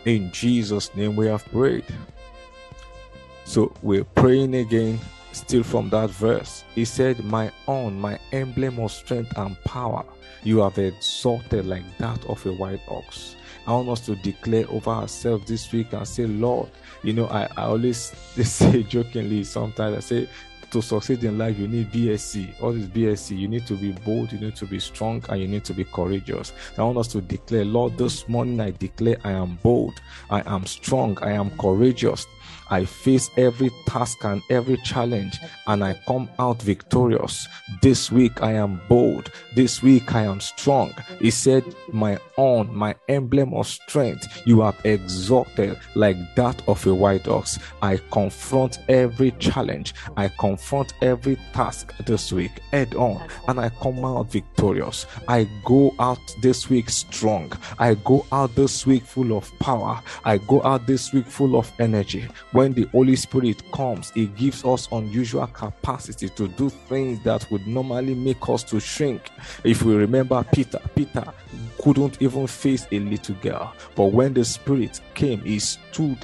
In 0.05 0.31
Jesus' 0.31 0.95
name 0.95 1.17
we 1.17 1.27
have 1.27 1.45
prayed. 1.47 1.85
So 3.45 3.75
we're 3.83 4.05
praying 4.05 4.55
again, 4.55 5.01
still 5.33 5.65
from 5.65 5.91
that 5.91 6.11
verse. 6.11 6.63
He 6.75 6.85
said, 6.85 7.25
My 7.25 7.51
own, 7.67 8.01
my 8.01 8.21
emblem 8.31 8.79
of 8.79 8.93
strength 8.93 9.37
and 9.37 9.63
power, 9.65 10.05
you 10.45 10.59
have 10.59 10.79
exalted 10.79 11.67
like 11.67 11.85
that 11.99 12.25
of 12.27 12.45
a 12.47 12.53
white 12.53 12.83
ox. 12.89 13.35
I 13.67 13.73
want 13.73 13.89
us 13.89 14.01
to 14.07 14.15
declare 14.17 14.67
over 14.69 14.91
ourselves 14.91 15.49
this 15.49 15.73
week 15.73 15.93
and 15.93 16.07
say, 16.07 16.27
Lord, 16.27 16.69
you 17.03 17.15
know, 17.15 17.27
I, 17.27 17.49
I 17.57 17.65
always 17.65 17.99
say 18.43 18.83
jokingly 18.85 19.43
sometimes, 19.43 19.97
I 19.97 20.01
say, 20.01 20.29
to 20.75 20.83
succeed 20.83 21.23
in 21.23 21.39
life, 21.39 21.57
you 21.57 21.69
need 21.69 21.93
BSC. 21.93 22.61
What 22.61 22.75
is 22.75 22.89
BSC? 22.89 23.39
You 23.39 23.47
need 23.47 23.65
to 23.69 23.75
be 23.75 23.93
bold, 24.05 24.33
you 24.33 24.41
need 24.41 24.57
to 24.57 24.67
be 24.67 24.81
strong, 24.81 25.23
and 25.29 25.41
you 25.41 25.47
need 25.47 25.65
to 25.67 25.73
be 25.73 25.85
courageous. 25.85 26.53
I 26.77 26.83
want 26.83 26.99
us 26.99 27.07
to 27.09 27.21
declare, 27.21 27.65
Lord, 27.65 27.97
this 27.97 28.29
morning 28.29 28.61
I 28.61 28.73
declare 28.73 29.17
I 29.23 29.31
am 29.31 29.57
bold, 29.63 29.95
I 30.31 30.43
am 30.53 30.67
strong, 30.67 31.17
I 31.23 31.31
am 31.31 31.51
courageous. 31.59 32.27
I 32.71 32.85
face 32.85 33.31
every 33.37 33.71
task 33.87 34.25
and 34.25 34.43
every 34.51 34.77
challenge 34.79 35.39
and 35.67 35.85
I 35.85 35.95
come 36.07 36.29
out 36.39 36.63
victorious. 36.63 37.47
This 37.83 38.11
week 38.11 38.43
I 38.43 38.53
am 38.53 38.81
bold. 38.89 39.31
This 39.55 39.83
week 39.83 40.15
I 40.15 40.23
am 40.23 40.41
strong. 40.41 40.95
He 41.21 41.31
said, 41.31 41.65
My 41.93 42.19
own, 42.37 42.75
my 42.75 42.95
emblem 43.09 43.55
of 43.55 43.67
strength, 43.67 44.43
you 44.47 44.61
have 44.63 44.81
exalted 44.85 45.79
like 45.95 46.17
that 46.37 46.67
of 46.69 46.87
a 46.87 46.95
white 46.95 47.29
ox. 47.29 47.59
I 47.83 47.99
confront 48.11 48.79
every 48.89 49.33
challenge. 49.33 49.95
I 50.17 50.29
confront 50.29 50.95
every 51.03 51.37
task 51.53 51.95
this 52.07 52.33
week 52.33 52.53
head 52.71 52.95
on 52.95 53.29
and 53.49 53.61
I 53.61 53.69
come 53.69 54.05
out 54.05 54.31
victorious. 54.31 55.07
I 55.29 55.49
go 55.65 55.95
out 55.99 56.19
this 56.43 56.71
week 56.71 56.89
strong. 56.91 57.53
I 57.79 57.95
go 57.95 58.27
out 58.33 58.55
this 58.55 58.87
week 58.87 59.05
full 59.05 59.37
of 59.37 59.51
power. 59.59 60.03
I 60.25 60.39
go 60.39 60.63
out 60.63 60.87
this 60.87 61.13
week 61.13 61.27
full 61.27 61.57
of 61.57 61.71
energy 61.79 62.27
when 62.55 62.73
the 62.73 62.85
Holy 62.93 63.17
Spirit 63.17 63.69
comes, 63.73 64.13
it 64.15 64.37
gives 64.37 64.65
us 64.65 64.87
unusual 64.93 65.49
capacity 65.49 66.29
to 66.29 66.47
do 66.47 66.71
things 66.71 67.19
that 67.25 67.51
would 67.51 67.67
normally 67.67 68.15
make 68.15 68.49
us 68.49 68.63
to 68.63 68.79
shrink. 68.79 69.23
If 69.65 69.83
we 69.83 69.97
remember 69.97 70.45
Peter, 70.53 70.79
Peter 70.95 71.25
couldn't 71.85 72.23
even 72.23 72.47
face 72.47 72.87
a 72.93 72.99
little 72.99 73.35
girl, 73.37 73.75
but 73.95 74.07
when 74.07 74.33
the 74.33 74.43
Spirit 74.43 75.01
came, 75.13 75.41
he 75.43 75.59
stood 75.59 76.17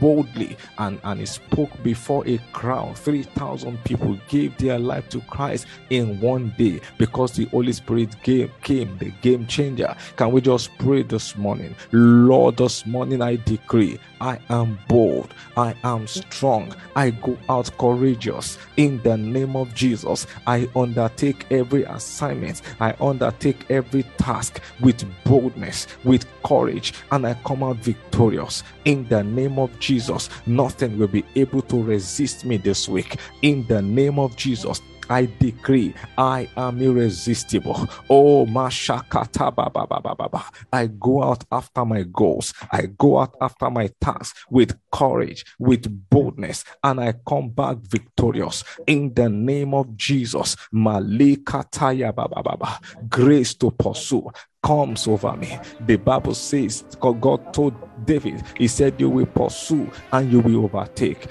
boldly 0.00 0.56
and, 0.78 1.00
and 1.02 1.18
he 1.18 1.26
spoke 1.26 1.70
before 1.82 2.26
a 2.28 2.38
crowd. 2.52 2.96
3,000 2.96 3.82
people 3.82 4.16
gave 4.28 4.56
their 4.58 4.78
life 4.78 5.08
to 5.08 5.20
Christ 5.22 5.66
in 5.90 6.20
one 6.20 6.54
day 6.56 6.80
because 6.98 7.32
the 7.32 7.46
Holy 7.46 7.72
Spirit 7.72 8.22
came, 8.22 8.52
came, 8.62 8.96
the 8.98 9.10
game 9.20 9.44
changer. 9.48 9.96
Can 10.16 10.30
we 10.30 10.40
just 10.40 10.70
pray 10.78 11.02
this 11.02 11.36
morning? 11.36 11.74
Lord, 11.90 12.56
this 12.56 12.86
morning 12.86 13.20
I 13.20 13.36
decree 13.36 13.98
I 14.20 14.38
am 14.50 14.78
bold, 14.88 15.34
I 15.56 15.74
am 15.82 16.06
strong, 16.06 16.74
I 16.94 17.10
go 17.10 17.36
out 17.48 17.76
courageous 17.78 18.58
in 18.76 19.02
the 19.02 19.16
name 19.16 19.56
of 19.56 19.74
Jesus. 19.74 20.28
I 20.46 20.68
undertake 20.76 21.46
every 21.50 21.82
assignment, 21.84 22.62
I 22.78 22.94
undertake 23.00 23.68
every 23.68 24.04
task 24.18 24.60
with 24.80 25.07
boldness, 25.24 25.86
with 26.04 26.26
courage, 26.42 26.94
and 27.10 27.26
I 27.26 27.34
come 27.44 27.62
out 27.62 27.76
victorious 27.76 28.62
in 28.84 29.08
the 29.08 29.22
name 29.22 29.58
of 29.58 29.78
Jesus. 29.78 30.28
Nothing 30.46 30.98
will 30.98 31.08
be 31.08 31.24
able 31.36 31.62
to 31.62 31.82
resist 31.82 32.44
me 32.44 32.56
this 32.56 32.88
week 32.88 33.16
in 33.42 33.66
the 33.66 33.82
name 33.82 34.18
of 34.18 34.36
Jesus. 34.36 34.80
I 35.10 35.28
decree 35.38 35.94
I 36.16 36.48
am 36.56 36.80
irresistible. 36.82 37.88
Oh, 38.10 38.46
Mashakata 38.46 39.54
Baba 39.54 39.86
Baba 39.86 40.14
Baba. 40.14 40.44
I 40.72 40.86
go 40.86 41.22
out 41.22 41.44
after 41.50 41.84
my 41.84 42.02
goals. 42.02 42.52
I 42.70 42.86
go 42.86 43.18
out 43.18 43.36
after 43.40 43.70
my 43.70 43.90
tasks 44.00 44.44
with 44.50 44.78
courage, 44.92 45.44
with 45.58 46.10
boldness, 46.10 46.64
and 46.82 47.00
I 47.00 47.14
come 47.26 47.50
back 47.50 47.78
victorious 47.78 48.64
in 48.86 49.14
the 49.14 49.28
name 49.28 49.74
of 49.74 49.96
Jesus. 49.96 50.56
Malikataya 50.74 52.14
Baba 52.14 52.42
Baba. 52.42 52.78
Grace 53.08 53.54
to 53.54 53.70
pursue, 53.70 54.30
comes 54.62 55.06
over 55.06 55.36
me. 55.36 55.58
The 55.86 55.96
Bible 55.96 56.34
says 56.34 56.84
God 57.00 57.54
told 57.54 57.74
David, 58.06 58.42
He 58.56 58.68
said, 58.68 59.00
You 59.00 59.08
will 59.10 59.26
pursue 59.26 59.90
and 60.12 60.30
you 60.32 60.40
will 60.40 60.64
overtake. 60.64 61.26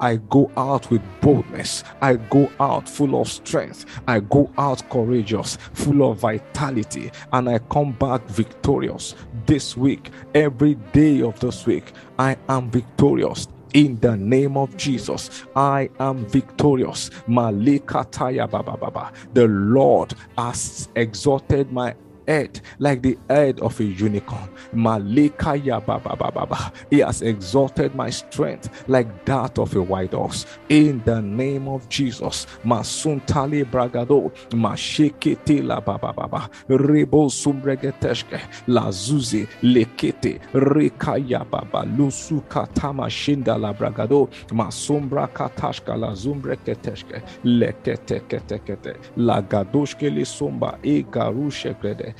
I 0.00 0.16
go 0.30 0.50
out 0.56 0.90
with 0.90 1.02
boldness. 1.20 1.84
I 2.00 2.14
go 2.14 2.50
out 2.60 2.88
full 2.88 3.20
of 3.20 3.28
strength. 3.28 3.84
I 4.06 4.20
go 4.20 4.50
out 4.58 4.88
courageous, 4.90 5.58
full 5.74 6.10
of 6.10 6.18
vitality, 6.18 7.10
and 7.32 7.48
I 7.48 7.58
come 7.58 7.92
back 7.92 8.26
victorious. 8.28 9.14
This 9.46 9.76
week, 9.76 10.10
every 10.34 10.74
day 10.92 11.22
of 11.22 11.38
this 11.40 11.66
week, 11.66 11.92
I 12.18 12.36
am 12.48 12.70
victorious 12.70 13.48
in 13.74 13.98
the 14.00 14.16
name 14.16 14.56
of 14.56 14.76
Jesus. 14.76 15.44
I 15.54 15.90
am 16.00 16.26
victorious. 16.26 17.10
Malikataya 17.28 18.50
Baba 18.50 18.76
Baba. 18.76 19.12
The 19.34 19.46
Lord 19.46 20.14
has 20.38 20.88
exalted 20.96 21.72
my 21.72 21.94
head 22.26 22.60
like 22.78 23.02
the 23.02 23.18
head 23.28 23.60
of 23.60 23.78
a 23.80 23.84
unicorn. 23.84 24.48
Malika 24.72 25.56
Baba 25.86 26.72
He 26.90 27.00
has 27.00 27.22
exalted 27.22 27.94
my 27.94 28.10
strength 28.10 28.84
like 28.88 29.24
that 29.26 29.58
of 29.58 29.74
a 29.76 29.82
white 29.82 30.14
horse. 30.14 30.46
In 30.68 31.02
the 31.04 31.22
name 31.22 31.68
of 31.68 31.88
Jesus. 31.88 32.46
Masuntali 32.64 33.64
Bragado. 33.64 34.32
Mashekete 34.50 35.64
la 35.64 35.80
Baba 35.80 36.12
Baba. 36.12 36.50
Rebo 36.68 37.30
Sumbregeteshke. 37.30 38.40
La 38.68 38.88
Zuzi. 38.90 39.48
Lekete. 39.62 40.40
Rekaya 40.52 41.48
Baba. 41.50 41.84
Lusu 41.86 42.42
Katama 42.48 43.08
Shinda 43.08 43.58
la 43.60 43.72
Bragado. 43.72 44.28
Masumbra 44.50 45.28
Katashka 45.32 45.98
la 45.98 46.12
Zumbreketeshke. 46.12 47.22
Lekete 47.44 48.20
kete 48.28 48.58
kete. 48.60 48.96
La 49.16 49.42
Gadoshke 49.42 50.14
le 50.14 50.24
Sumba. 50.24 50.78
E 50.82 51.02
Garushe 51.04 51.74
Grede. 51.80 52.15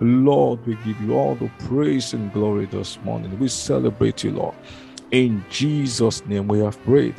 Lord, 0.00 0.66
we 0.66 0.74
give 0.84 1.00
you 1.00 1.14
all 1.14 1.34
the 1.34 1.50
praise 1.66 2.12
and 2.14 2.32
glory 2.32 2.66
this 2.66 2.98
morning. 3.04 3.38
We 3.38 3.48
celebrate 3.48 4.24
you, 4.24 4.32
Lord. 4.32 4.54
In 5.10 5.44
Jesus' 5.50 6.24
name 6.26 6.48
we 6.48 6.58
have 6.60 6.82
prayed. 6.84 7.14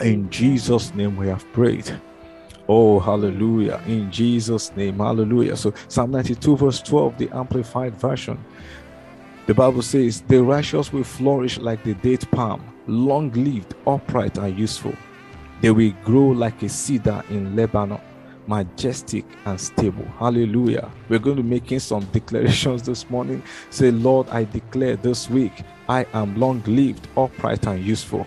In 0.00 0.30
Jesus' 0.30 0.94
name 0.94 1.16
we 1.16 1.28
have 1.28 1.44
prayed. 1.52 1.92
Oh, 2.68 3.00
hallelujah. 3.00 3.82
In 3.86 4.10
Jesus' 4.10 4.74
name, 4.76 4.98
hallelujah. 4.98 5.56
So, 5.56 5.74
Psalm 5.88 6.12
92, 6.12 6.56
verse 6.56 6.80
12, 6.80 7.18
the 7.18 7.28
Amplified 7.36 7.94
Version. 7.96 8.42
The 9.46 9.54
Bible 9.54 9.82
says, 9.82 10.20
The 10.22 10.42
righteous 10.42 10.92
will 10.92 11.04
flourish 11.04 11.58
like 11.58 11.82
the 11.82 11.94
date 11.94 12.30
palm, 12.30 12.64
long 12.86 13.32
lived, 13.32 13.74
upright, 13.86 14.38
and 14.38 14.56
useful. 14.56 14.94
They 15.62 15.70
will 15.70 15.92
grow 16.04 16.26
like 16.26 16.60
a 16.64 16.68
cedar 16.68 17.22
in 17.30 17.54
Lebanon, 17.54 18.00
majestic 18.48 19.24
and 19.44 19.60
stable. 19.60 20.04
Hallelujah. 20.18 20.90
We're 21.08 21.20
going 21.20 21.36
to 21.36 21.42
be 21.44 21.48
making 21.50 21.78
some 21.78 22.04
declarations 22.06 22.82
this 22.82 23.08
morning. 23.08 23.44
Say, 23.70 23.92
Lord, 23.92 24.28
I 24.30 24.42
declare 24.42 24.96
this 24.96 25.30
week 25.30 25.52
I 25.88 26.04
am 26.14 26.36
long 26.36 26.64
lived, 26.66 27.06
upright, 27.16 27.64
and 27.68 27.80
useful. 27.80 28.26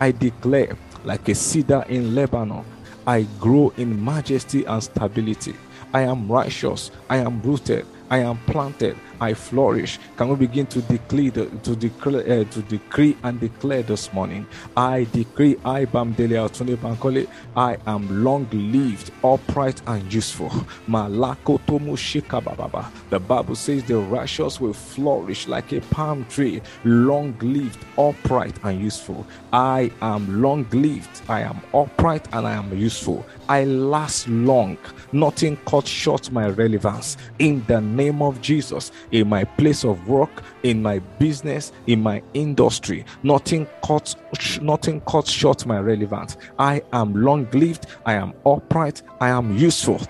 I 0.00 0.12
declare, 0.12 0.76
like 1.04 1.28
a 1.28 1.34
cedar 1.34 1.84
in 1.88 2.14
Lebanon, 2.14 2.64
I 3.04 3.22
grow 3.40 3.72
in 3.76 4.04
majesty 4.04 4.64
and 4.64 4.80
stability. 4.80 5.56
I 5.92 6.02
am 6.02 6.30
righteous. 6.30 6.92
I 7.10 7.16
am 7.16 7.42
rooted. 7.42 7.84
I 8.10 8.18
am 8.18 8.38
planted. 8.46 8.96
I 9.20 9.34
flourish. 9.34 9.98
Can 10.16 10.28
we 10.28 10.36
begin 10.36 10.66
to 10.66 10.82
declare, 10.82 11.30
to 11.30 11.76
declare, 11.76 12.40
uh, 12.40 12.44
to 12.44 12.62
decree 12.62 13.16
and 13.22 13.40
declare 13.40 13.82
this 13.82 14.12
morning? 14.12 14.46
I 14.76 15.04
decree, 15.12 15.56
I 15.64 15.84
Bamdele 15.86 16.48
Bankole, 16.76 17.28
I 17.56 17.76
am 17.86 18.24
long 18.24 18.48
lived, 18.52 19.10
upright, 19.24 19.80
and 19.86 20.12
useful. 20.12 20.50
Malako 20.88 21.60
Tomo 21.66 21.94
Shikababa. 21.94 22.90
The 23.10 23.20
Bible 23.20 23.54
says 23.54 23.84
the 23.84 23.98
righteous 23.98 24.60
will 24.60 24.72
flourish 24.72 25.48
like 25.48 25.72
a 25.72 25.80
palm 25.80 26.24
tree, 26.26 26.60
long 26.84 27.36
lived, 27.40 27.78
upright, 27.98 28.56
and 28.62 28.80
useful. 28.80 29.26
I 29.52 29.90
am 30.02 30.42
long 30.42 30.66
lived, 30.70 31.22
I 31.28 31.40
am 31.40 31.60
upright, 31.74 32.26
and 32.32 32.46
I 32.46 32.52
am 32.52 32.76
useful. 32.76 33.24
I 33.48 33.64
last 33.64 34.28
long. 34.28 34.78
Nothing 35.12 35.56
cut 35.66 35.86
short 35.86 36.30
my 36.30 36.48
relevance. 36.48 37.16
In 37.38 37.64
the 37.66 37.80
name 37.80 38.22
of 38.22 38.40
Jesus, 38.40 38.92
in 39.12 39.28
my 39.28 39.44
place 39.44 39.84
of 39.84 40.08
work, 40.08 40.42
in 40.62 40.82
my 40.82 40.98
business, 41.18 41.72
in 41.86 42.02
my 42.02 42.22
industry. 42.34 43.04
Nothing 43.22 43.66
cuts 43.84 44.16
nothing 44.60 45.00
cuts 45.02 45.30
short 45.30 45.66
my 45.66 45.78
relevance. 45.78 46.36
I 46.58 46.82
am 46.92 47.14
long 47.14 47.48
lived, 47.52 47.86
I 48.04 48.14
am 48.14 48.34
upright, 48.44 49.02
I 49.20 49.28
am 49.28 49.56
useful. 49.56 50.00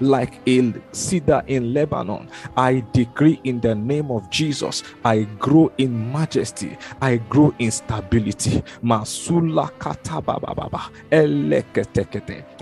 Like 0.00 0.40
a 0.46 0.74
cedar 0.92 1.42
in 1.46 1.74
Lebanon. 1.74 2.28
I 2.56 2.84
decree 2.92 3.40
in 3.44 3.60
the 3.60 3.74
name 3.74 4.10
of 4.10 4.28
Jesus, 4.30 4.82
I 5.04 5.22
grow 5.38 5.70
in 5.78 6.12
majesty, 6.12 6.76
I 7.00 7.16
grow 7.16 7.54
in 7.58 7.70
stability. 7.70 8.62
Masula 8.82 9.70
kata 9.78 10.20
baba 10.22 10.54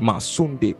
masunde. 0.00 0.74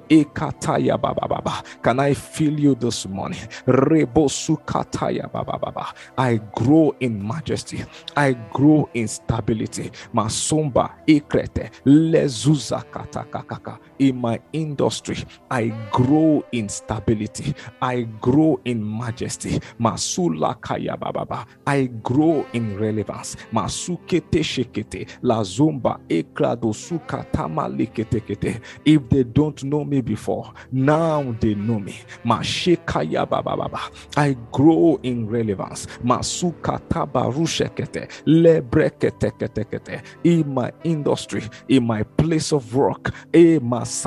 Can 1.82 2.00
I 2.00 2.14
feel 2.14 2.58
you 2.60 2.74
this 2.74 3.06
morning? 3.06 3.40
Rebo 3.66 4.28
sukataya 4.28 5.30
baba 5.32 5.58
baba. 5.58 5.94
I 6.18 6.36
grow 6.54 6.94
in 7.00 7.26
majesty, 7.26 7.84
I 8.16 8.32
grow 8.52 8.88
in 8.94 9.08
stability. 9.08 9.90
Masumba 10.14 10.90
ikrete 11.06 11.70
lezuza 11.86 12.82
kata 12.90 13.24
kakaka 13.30 13.78
in 13.98 14.20
my 14.24 14.40
industry. 14.52 15.18
I 15.50 15.68
grow 15.90 16.42
in 16.52 16.68
stability. 16.68 17.54
I 17.82 18.02
grow 18.26 18.58
in 18.64 18.80
majesty. 18.80 19.60
Masula 19.78 20.58
kaya 20.60 20.96
bababa. 20.96 21.44
I 21.66 21.86
grow 22.02 22.46
in 22.54 22.78
relevance. 22.78 23.36
Masukete 23.52 24.40
shekete. 24.42 25.06
La 25.22 25.42
zumba 25.42 26.00
ekrado 26.08 26.72
sukatama 26.72 27.68
kete. 27.94 28.60
If 28.84 29.08
they 29.10 29.24
don't 29.24 29.62
know 29.64 29.84
me 29.84 30.00
before, 30.00 30.52
now 30.72 31.34
they 31.40 31.54
know 31.54 31.78
me. 31.78 31.96
Mashekaya 32.24 33.28
bababa. 33.28 33.82
I 34.16 34.36
grow 34.50 34.98
in 35.02 35.28
relevance. 35.28 35.86
Masukata 36.02 37.04
barushekete. 37.12 38.08
Lebrekete 38.24 39.30
kete 39.38 39.64
kete. 39.70 40.02
In 40.24 40.54
my 40.54 40.72
industry, 40.82 41.42
in 41.68 41.86
my 41.86 42.02
place 42.02 42.52
of 42.52 42.74
work, 42.74 43.12
eh, 43.34 43.56
e 43.56 43.58
mas 43.60 44.03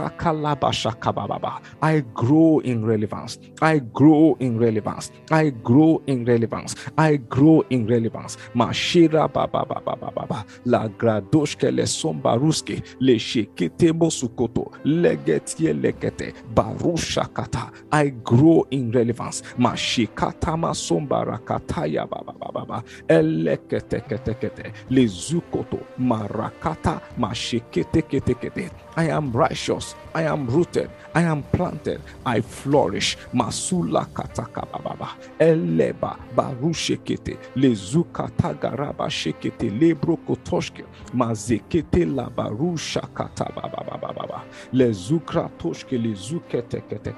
I 1.81 1.99
grow 2.13 2.59
in 2.59 2.85
relevance. 2.85 3.39
I 3.61 3.79
grow 3.79 4.35
in 4.39 4.57
relevance. 4.59 5.11
I 5.31 5.49
grow 5.49 6.01
in 6.07 6.25
relevance. 6.25 6.75
I 6.97 7.17
grow 7.17 7.63
in 7.69 7.87
relevance. 7.87 8.37
Mashira 8.55 9.27
baba 9.31 9.65
baba 9.65 9.95
baba 9.97 10.45
la 10.65 10.87
gradoshke 10.87 11.71
le 11.71 11.83
sombaruske 11.85 12.81
le 12.99 13.17
shekete 13.19 13.93
legetie. 14.85 16.33
I 17.91 18.09
grow 18.09 18.65
in 18.71 18.91
relevance. 18.91 19.41
Mashikata 19.57 20.57
baba 22.09 22.33
baba 22.39 22.83
elekete 23.09 24.01
kete 24.07 24.33
kete 24.39 24.73
le 24.89 25.05
zukoto 25.07 25.79
marakata 25.99 27.01
mashikete 27.19 28.01
kete 28.03 28.35
kete. 28.35 28.71
I 28.97 29.09
am 29.09 29.31
righteous. 29.31 29.86
I 30.13 30.23
am 30.23 30.47
rooted. 30.47 30.89
I 31.15 31.21
am 31.23 31.43
planted. 31.43 32.01
I 32.25 32.41
flourish. 32.41 33.17
Masula 33.33 34.05
kataka 34.13 34.65
baba. 34.71 35.09
Eleba 35.39 36.17
barushekete. 36.35 37.37
Lezukata 37.55 38.53
garaba 38.59 39.09
shekete. 39.09 39.69
Lebro 39.79 40.17
kotoshke. 40.17 40.83
Mazekete 41.13 42.05
la 42.15 42.29
barusha 42.29 43.07
kata 43.13 43.45
baba 43.55 43.83
baba 43.89 44.13
baba. 44.13 44.43
Lezukra 44.73 45.49
toshke 45.59 45.97
lezukete 45.97 46.81
kete. 46.89 47.13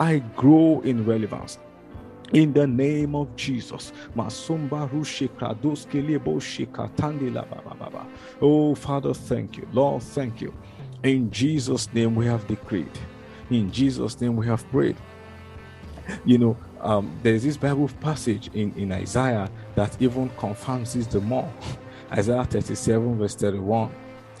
I 0.00 0.18
grow 0.36 0.80
in 0.84 1.04
relevance 1.04 1.58
in 2.32 2.52
the 2.52 2.66
name 2.66 3.14
of 3.14 3.34
Jesus. 3.36 3.92
Oh, 8.42 8.74
Father, 8.74 9.14
thank 9.14 9.56
you. 9.58 9.68
Lord, 9.72 10.02
thank 10.02 10.40
you. 10.40 10.54
In 11.02 11.30
Jesus' 11.30 11.92
name 11.94 12.14
we 12.14 12.26
have 12.26 12.46
decreed. 12.46 12.90
In 13.50 13.72
Jesus' 13.72 14.20
name 14.20 14.36
we 14.36 14.46
have 14.46 14.68
prayed. 14.70 14.96
You 16.24 16.38
know, 16.38 16.56
um, 16.80 17.18
there's 17.22 17.42
this 17.42 17.56
Bible 17.56 17.88
passage 18.00 18.50
in, 18.52 18.74
in 18.74 18.92
Isaiah 18.92 19.50
that 19.76 20.00
even 20.00 20.28
confirms 20.30 20.94
this 20.94 21.06
the 21.06 21.20
more. 21.20 21.50
Isaiah 22.12 22.44
37, 22.44 23.18
verse 23.18 23.34
31. 23.34 23.90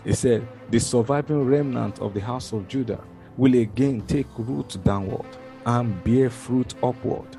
It 0.04 0.14
said, 0.14 0.46
The 0.70 0.80
surviving 0.80 1.44
remnant 1.44 2.00
of 2.00 2.12
the 2.12 2.20
house 2.20 2.52
of 2.52 2.68
Judah 2.68 3.02
will 3.36 3.54
again 3.54 4.02
take 4.06 4.26
root 4.36 4.76
downward 4.84 5.26
and 5.64 6.02
bear 6.04 6.28
fruit 6.28 6.74
upward. 6.82 7.36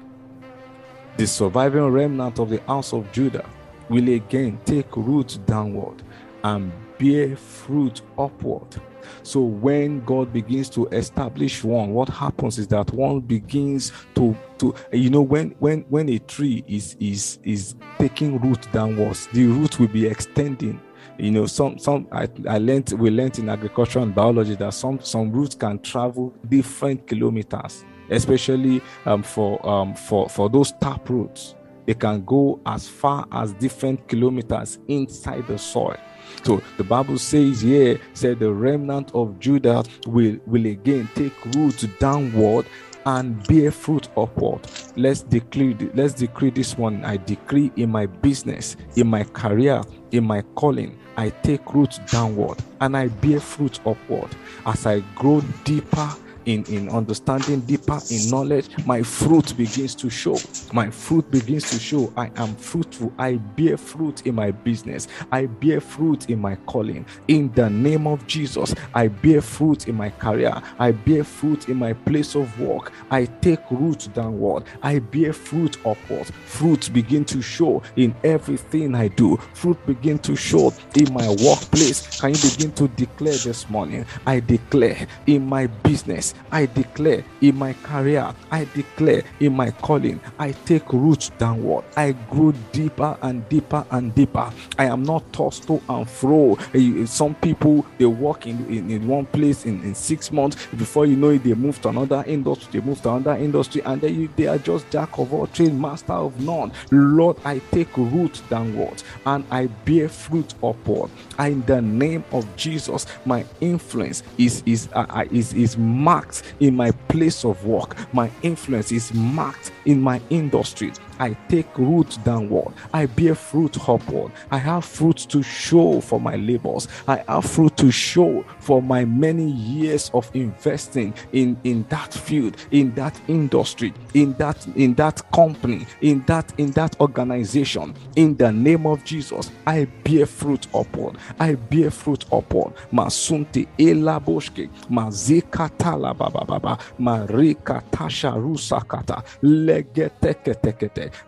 The 1.17 1.27
surviving 1.27 1.85
remnant 1.85 2.39
of 2.39 2.49
the 2.49 2.61
house 2.61 2.93
of 2.93 3.11
Judah 3.11 3.47
will 3.89 4.07
again 4.09 4.59
take 4.65 4.95
root 4.95 5.37
downward 5.45 6.01
and 6.43 6.71
bear 7.01 7.35
fruit 7.35 8.01
upward. 8.17 8.79
So 9.23 9.41
when 9.41 10.05
God 10.05 10.31
begins 10.31 10.69
to 10.71 10.85
establish 10.87 11.63
one, 11.63 11.91
what 11.91 12.07
happens 12.07 12.59
is 12.59 12.67
that 12.67 12.93
one 12.93 13.21
begins 13.21 13.91
to 14.15 14.37
to 14.59 14.75
you 14.93 15.09
know 15.09 15.21
when 15.21 15.55
when 15.59 15.81
when 15.89 16.09
a 16.09 16.19
tree 16.19 16.63
is 16.67 16.95
is 16.99 17.39
is 17.43 17.75
taking 17.97 18.39
root 18.39 18.71
downwards, 18.71 19.27
the 19.33 19.47
root 19.47 19.79
will 19.79 19.87
be 19.87 20.05
extending. 20.05 20.79
You 21.17 21.31
know 21.31 21.45
some 21.47 21.79
some 21.79 22.07
I, 22.11 22.29
I 22.47 22.59
learned 22.59 22.91
we 22.93 23.09
learned 23.09 23.39
in 23.39 23.49
agriculture 23.49 23.99
and 23.99 24.13
biology 24.13 24.55
that 24.55 24.73
some 24.73 24.99
some 25.01 25.31
roots 25.31 25.55
can 25.55 25.79
travel 25.79 26.33
different 26.49 27.07
kilometers 27.07 27.85
especially 28.09 28.81
um, 29.05 29.23
for 29.23 29.65
um, 29.67 29.95
for 29.95 30.29
for 30.29 30.49
those 30.49 30.73
tap 30.73 31.09
roots. 31.09 31.55
They 31.87 31.95
can 31.95 32.23
go 32.25 32.61
as 32.67 32.87
far 32.87 33.27
as 33.31 33.53
different 33.53 34.07
kilometers 34.07 34.77
inside 34.87 35.47
the 35.47 35.57
soil 35.57 35.97
so 36.43 36.61
the 36.77 36.83
Bible 36.83 37.17
says 37.17 37.61
here, 37.61 37.99
said 38.13 38.39
the 38.39 38.51
remnant 38.51 39.11
of 39.13 39.39
Judah 39.39 39.83
will, 40.07 40.37
will 40.45 40.65
again 40.65 41.09
take 41.15 41.33
root 41.55 41.85
downward 41.99 42.65
and 43.05 43.45
bear 43.47 43.71
fruit 43.71 44.09
upward. 44.17 44.61
Let's 44.95 45.21
decree 45.21 45.75
let's 45.93 46.13
decree 46.13 46.51
this 46.51 46.77
one. 46.77 47.03
I 47.03 47.17
decree 47.17 47.71
in 47.75 47.89
my 47.89 48.05
business, 48.05 48.77
in 48.95 49.07
my 49.07 49.23
career, 49.23 49.81
in 50.11 50.23
my 50.23 50.41
calling, 50.55 50.99
I 51.17 51.29
take 51.29 51.73
root 51.73 51.99
downward 52.07 52.59
and 52.79 52.95
I 52.95 53.07
bear 53.07 53.39
fruit 53.39 53.79
upward 53.85 54.29
as 54.65 54.85
I 54.85 55.01
grow 55.15 55.41
deeper 55.63 56.09
in, 56.45 56.63
in 56.65 56.89
understanding 56.89 57.61
deeper 57.61 57.99
in 58.09 58.29
knowledge, 58.29 58.69
my 58.85 59.01
fruit 59.03 59.55
begins 59.57 59.95
to 59.95 60.09
show. 60.09 60.37
My 60.73 60.89
fruit 60.89 61.29
begins 61.31 61.69
to 61.71 61.79
show. 61.79 62.11
I 62.17 62.31
am 62.35 62.55
fruitful. 62.55 63.13
I 63.17 63.35
bear 63.35 63.77
fruit 63.77 64.25
in 64.25 64.35
my 64.35 64.51
business. 64.51 65.07
I 65.31 65.45
bear 65.45 65.81
fruit 65.81 66.29
in 66.29 66.39
my 66.39 66.55
calling. 66.67 67.05
In 67.27 67.51
the 67.53 67.69
name 67.69 68.07
of 68.07 68.25
Jesus, 68.27 68.73
I 68.93 69.07
bear 69.07 69.41
fruit 69.41 69.87
in 69.87 69.95
my 69.95 70.09
career. 70.09 70.61
I 70.79 70.91
bear 70.91 71.23
fruit 71.23 71.69
in 71.69 71.77
my 71.77 71.93
place 71.93 72.35
of 72.35 72.59
work. 72.59 72.91
I 73.11 73.25
take 73.25 73.59
root 73.71 74.09
downward. 74.13 74.63
I 74.81 74.99
bear 74.99 75.33
fruit 75.33 75.77
upward. 75.85 76.27
Fruit 76.45 76.89
begin 76.93 77.25
to 77.25 77.41
show 77.41 77.83
in 77.95 78.15
everything 78.23 78.95
I 78.95 79.09
do. 79.09 79.37
Fruit 79.53 79.77
begin 79.85 80.19
to 80.19 80.35
show 80.35 80.73
in 80.95 81.13
my 81.13 81.27
workplace. 81.29 82.19
Can 82.19 82.31
you 82.31 82.39
begin 82.51 82.71
to 82.73 82.87
declare 82.89 83.37
this 83.37 83.69
morning? 83.69 84.05
I 84.25 84.39
declare 84.39 85.07
in 85.27 85.45
my 85.47 85.67
business 85.67 86.30
I 86.51 86.65
declare 86.65 87.23
in 87.41 87.57
my 87.57 87.73
career, 87.83 88.33
I 88.51 88.65
declare 88.73 89.23
in 89.39 89.53
my 89.55 89.71
calling, 89.71 90.19
I 90.39 90.51
take 90.51 90.91
root 90.93 91.31
downward. 91.37 91.83
I 91.95 92.13
grow 92.29 92.51
deeper 92.71 93.17
and 93.21 93.47
deeper 93.49 93.85
and 93.91 94.13
deeper. 94.15 94.51
I 94.77 94.85
am 94.85 95.03
not 95.03 95.31
tossed 95.33 95.63
to 95.67 95.81
and 95.89 96.09
fro. 96.09 96.57
Some 97.05 97.35
people 97.35 97.85
they 97.97 98.05
work 98.05 98.47
in, 98.47 98.65
in, 98.67 98.89
in 98.89 99.07
one 99.07 99.25
place 99.25 99.65
in, 99.65 99.81
in 99.83 99.95
six 99.95 100.31
months. 100.31 100.57
Before 100.77 101.05
you 101.05 101.15
know 101.15 101.29
it, 101.29 101.43
they 101.43 101.53
move 101.53 101.81
to 101.81 101.89
another 101.89 102.23
industry, 102.27 102.79
they 102.79 102.85
move 102.85 103.01
to 103.01 103.13
another 103.13 103.37
industry, 103.37 103.81
and 103.83 104.01
then 104.01 104.15
you, 104.15 104.29
they 104.35 104.47
are 104.47 104.57
just 104.57 104.89
jack 104.89 105.17
of 105.17 105.33
all 105.33 105.47
trades, 105.47 105.73
master 105.73 106.13
of 106.13 106.39
none. 106.41 106.71
Lord, 106.91 107.37
I 107.45 107.59
take 107.71 107.95
root 107.97 108.41
downward 108.49 109.03
and 109.25 109.45
I 109.51 109.67
bear 109.67 110.09
fruit 110.09 110.53
upward. 110.63 111.09
in 111.39 111.63
the 111.65 111.81
name 111.81 112.23
of 112.31 112.45
Jesus, 112.55 113.05
my 113.25 113.45
influence 113.61 114.23
is 114.37 114.63
is 114.65 114.89
uh, 114.93 115.25
is 115.31 115.53
is 115.53 115.77
marked 115.77 116.20
marked 116.21 116.53
in 116.59 116.75
my 116.75 116.91
place 117.09 117.43
of 117.43 117.65
work. 117.65 117.95
My 118.13 118.29
influence 118.43 118.91
is 118.91 119.13
marked 119.13 119.71
in 119.85 119.99
my 119.99 120.21
industry. 120.29 120.91
I 121.21 121.37
take 121.49 121.77
root 121.77 122.17
downward. 122.25 122.73
I 122.91 123.05
bear 123.05 123.35
fruit 123.35 123.77
upward. 123.87 124.31
I 124.49 124.57
have 124.57 124.83
fruit 124.85 125.17
to 125.29 125.43
show 125.43 126.01
for 126.01 126.19
my 126.19 126.35
labors. 126.35 126.87
I 127.07 127.23
have 127.27 127.45
fruit 127.45 127.77
to 127.77 127.91
show 127.91 128.43
for 128.59 128.81
my 128.81 129.05
many 129.05 129.51
years 129.51 130.09
of 130.15 130.31
investing 130.33 131.13
in, 131.31 131.57
in 131.63 131.85
that 131.89 132.11
field, 132.11 132.57
in 132.71 132.95
that 132.95 133.21
industry, 133.27 133.93
in 134.15 134.33
that 134.33 134.65
in 134.75 134.95
that 134.95 135.21
company, 135.31 135.85
in 136.01 136.23
that 136.25 136.51
in 136.57 136.71
that 136.71 136.99
organization. 136.99 137.93
In 138.15 138.35
the 138.37 138.51
name 138.51 138.87
of 138.87 139.03
Jesus, 139.03 139.51
I 139.67 139.85
bear 140.03 140.25
fruit 140.25 140.65
upward. 140.73 141.17
I 141.39 141.53
bear 141.53 141.91
fruit 141.91 142.25
upward. 142.33 142.73
Masunti 142.91 143.67
elaboshke, 143.77 144.69
mazikatala 144.89 146.17
baba 146.17 146.45
baba, 146.45 146.79
marika 146.99 147.83
tasha 147.91 148.33
rusakata, 148.33 149.23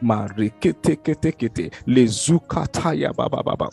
legeteketekete 0.02 1.72
mariketeketekete 1.72 1.72
lezukataya 1.88 3.14
baba 3.14 3.44
baba 3.44 3.70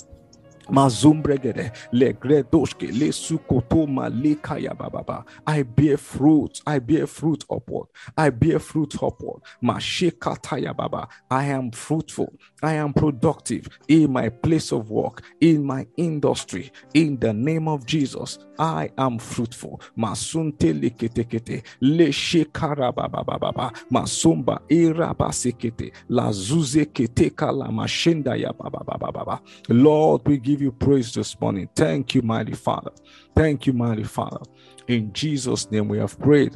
Mazumbregede, 0.71 1.73
legredoshke, 1.93 2.93
le 2.93 3.13
sukoto 3.13 3.87
malikaya 3.87 4.75
bababa. 4.77 5.25
I 5.47 5.63
bear 5.63 5.97
fruit, 5.99 6.61
I 6.67 6.79
bear 6.81 7.07
fruit 7.07 7.45
upward, 7.51 7.89
I 8.17 8.31
bear 8.31 8.59
fruit 8.59 8.95
upward. 9.03 9.43
Mashekataya 9.63 10.77
baba. 10.77 11.09
I 11.31 11.47
am 11.47 11.71
fruitful, 11.73 12.33
I 12.63 12.75
am 12.75 12.93
productive 12.93 13.69
in 13.89 14.13
my 14.13 14.29
place 14.29 14.73
of 14.73 14.91
work, 14.91 15.23
in 15.41 15.65
my 15.65 15.87
industry. 15.97 16.73
In 16.95 17.19
the 17.19 17.33
name 17.33 17.69
of 17.69 17.87
Jesus, 17.87 18.39
I 18.59 18.91
am 18.99 19.19
fruitful. 19.19 19.81
Masunte 19.99 20.73
leketekete, 20.75 21.65
le 21.81 22.07
shekara 22.13 22.95
baba 22.95 23.25
baba. 23.25 23.73
Masumba 23.93 24.61
irabasekete, 24.71 25.93
la 26.09 26.31
zuze 26.33 26.87
keteka 26.87 27.53
la 27.53 27.69
mashenda 27.69 28.37
ya 28.37 28.53
baba 28.53 28.85
baba. 28.85 29.41
Lord, 29.69 30.23
we 30.27 30.39
give 30.39 30.60
give 30.61 30.67
you 30.67 30.73
praise 30.73 31.15
this 31.15 31.41
morning. 31.41 31.69
Thank 31.75 32.15
you, 32.15 32.21
mighty 32.21 32.53
Father. 32.53 32.91
Thank 33.35 33.67
you, 33.67 33.73
mighty 33.73 34.05
Father. 34.05 34.41
In 34.89 35.11
Jesus' 35.15 35.71
name 35.71 35.89
we 35.89 35.97
have 35.99 36.19
prayed. 36.19 36.55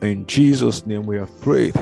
In 0.00 0.26
Jesus' 0.26 0.84
name 0.84 1.06
we 1.06 1.18
have 1.18 1.40
prayed. 1.40 1.74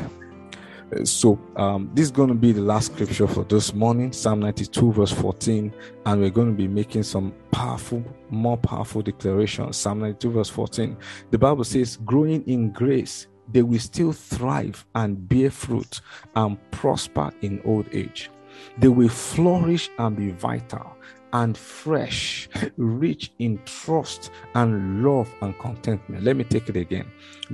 So, 1.05 1.41
um, 1.57 1.91
this 1.95 2.07
is 2.07 2.11
going 2.11 2.29
to 2.29 2.35
be 2.35 2.53
the 2.53 2.61
last 2.61 2.93
scripture 2.93 3.27
for 3.27 3.45
this 3.45 3.73
morning, 3.73 4.13
Psalm 4.13 4.41
92, 4.41 4.93
verse 4.93 5.13
14. 5.13 5.73
And 6.05 6.21
we're 6.21 6.29
going 6.29 6.49
to 6.51 6.57
be 6.57 6.69
making 6.69 7.05
some 7.05 7.33
powerful, 7.53 8.05
more 8.29 8.59
powerful 8.59 9.01
declarations. 9.01 9.79
Psalm 9.79 10.01
92, 10.01 10.31
verse 10.31 10.51
14. 10.51 10.95
The 11.31 11.39
Bible 11.39 11.65
says, 11.65 11.97
growing 12.05 12.43
in 12.47 12.71
grace, 12.73 13.29
they 13.51 13.63
will 13.63 13.79
still 13.79 14.13
thrive 14.13 14.85
and 14.95 15.27
bear 15.27 15.51
fruit 15.51 16.03
and 16.37 16.59
prosper 16.71 17.33
in 17.41 17.63
old 17.65 17.87
age. 17.93 18.31
They 18.79 18.89
will 18.89 19.09
flourish 19.09 19.91
and 19.99 20.17
be 20.17 20.31
vital 20.31 20.97
and 21.33 21.57
fresh, 21.57 22.49
rich 22.77 23.33
in 23.39 23.61
trust 23.65 24.31
and 24.55 25.05
love 25.05 25.33
and 25.43 25.57
contentment. 25.59 26.25
Let 26.25 26.37
me 26.37 26.45
take 26.45 26.69
it 26.69 26.77
again. 26.77 27.11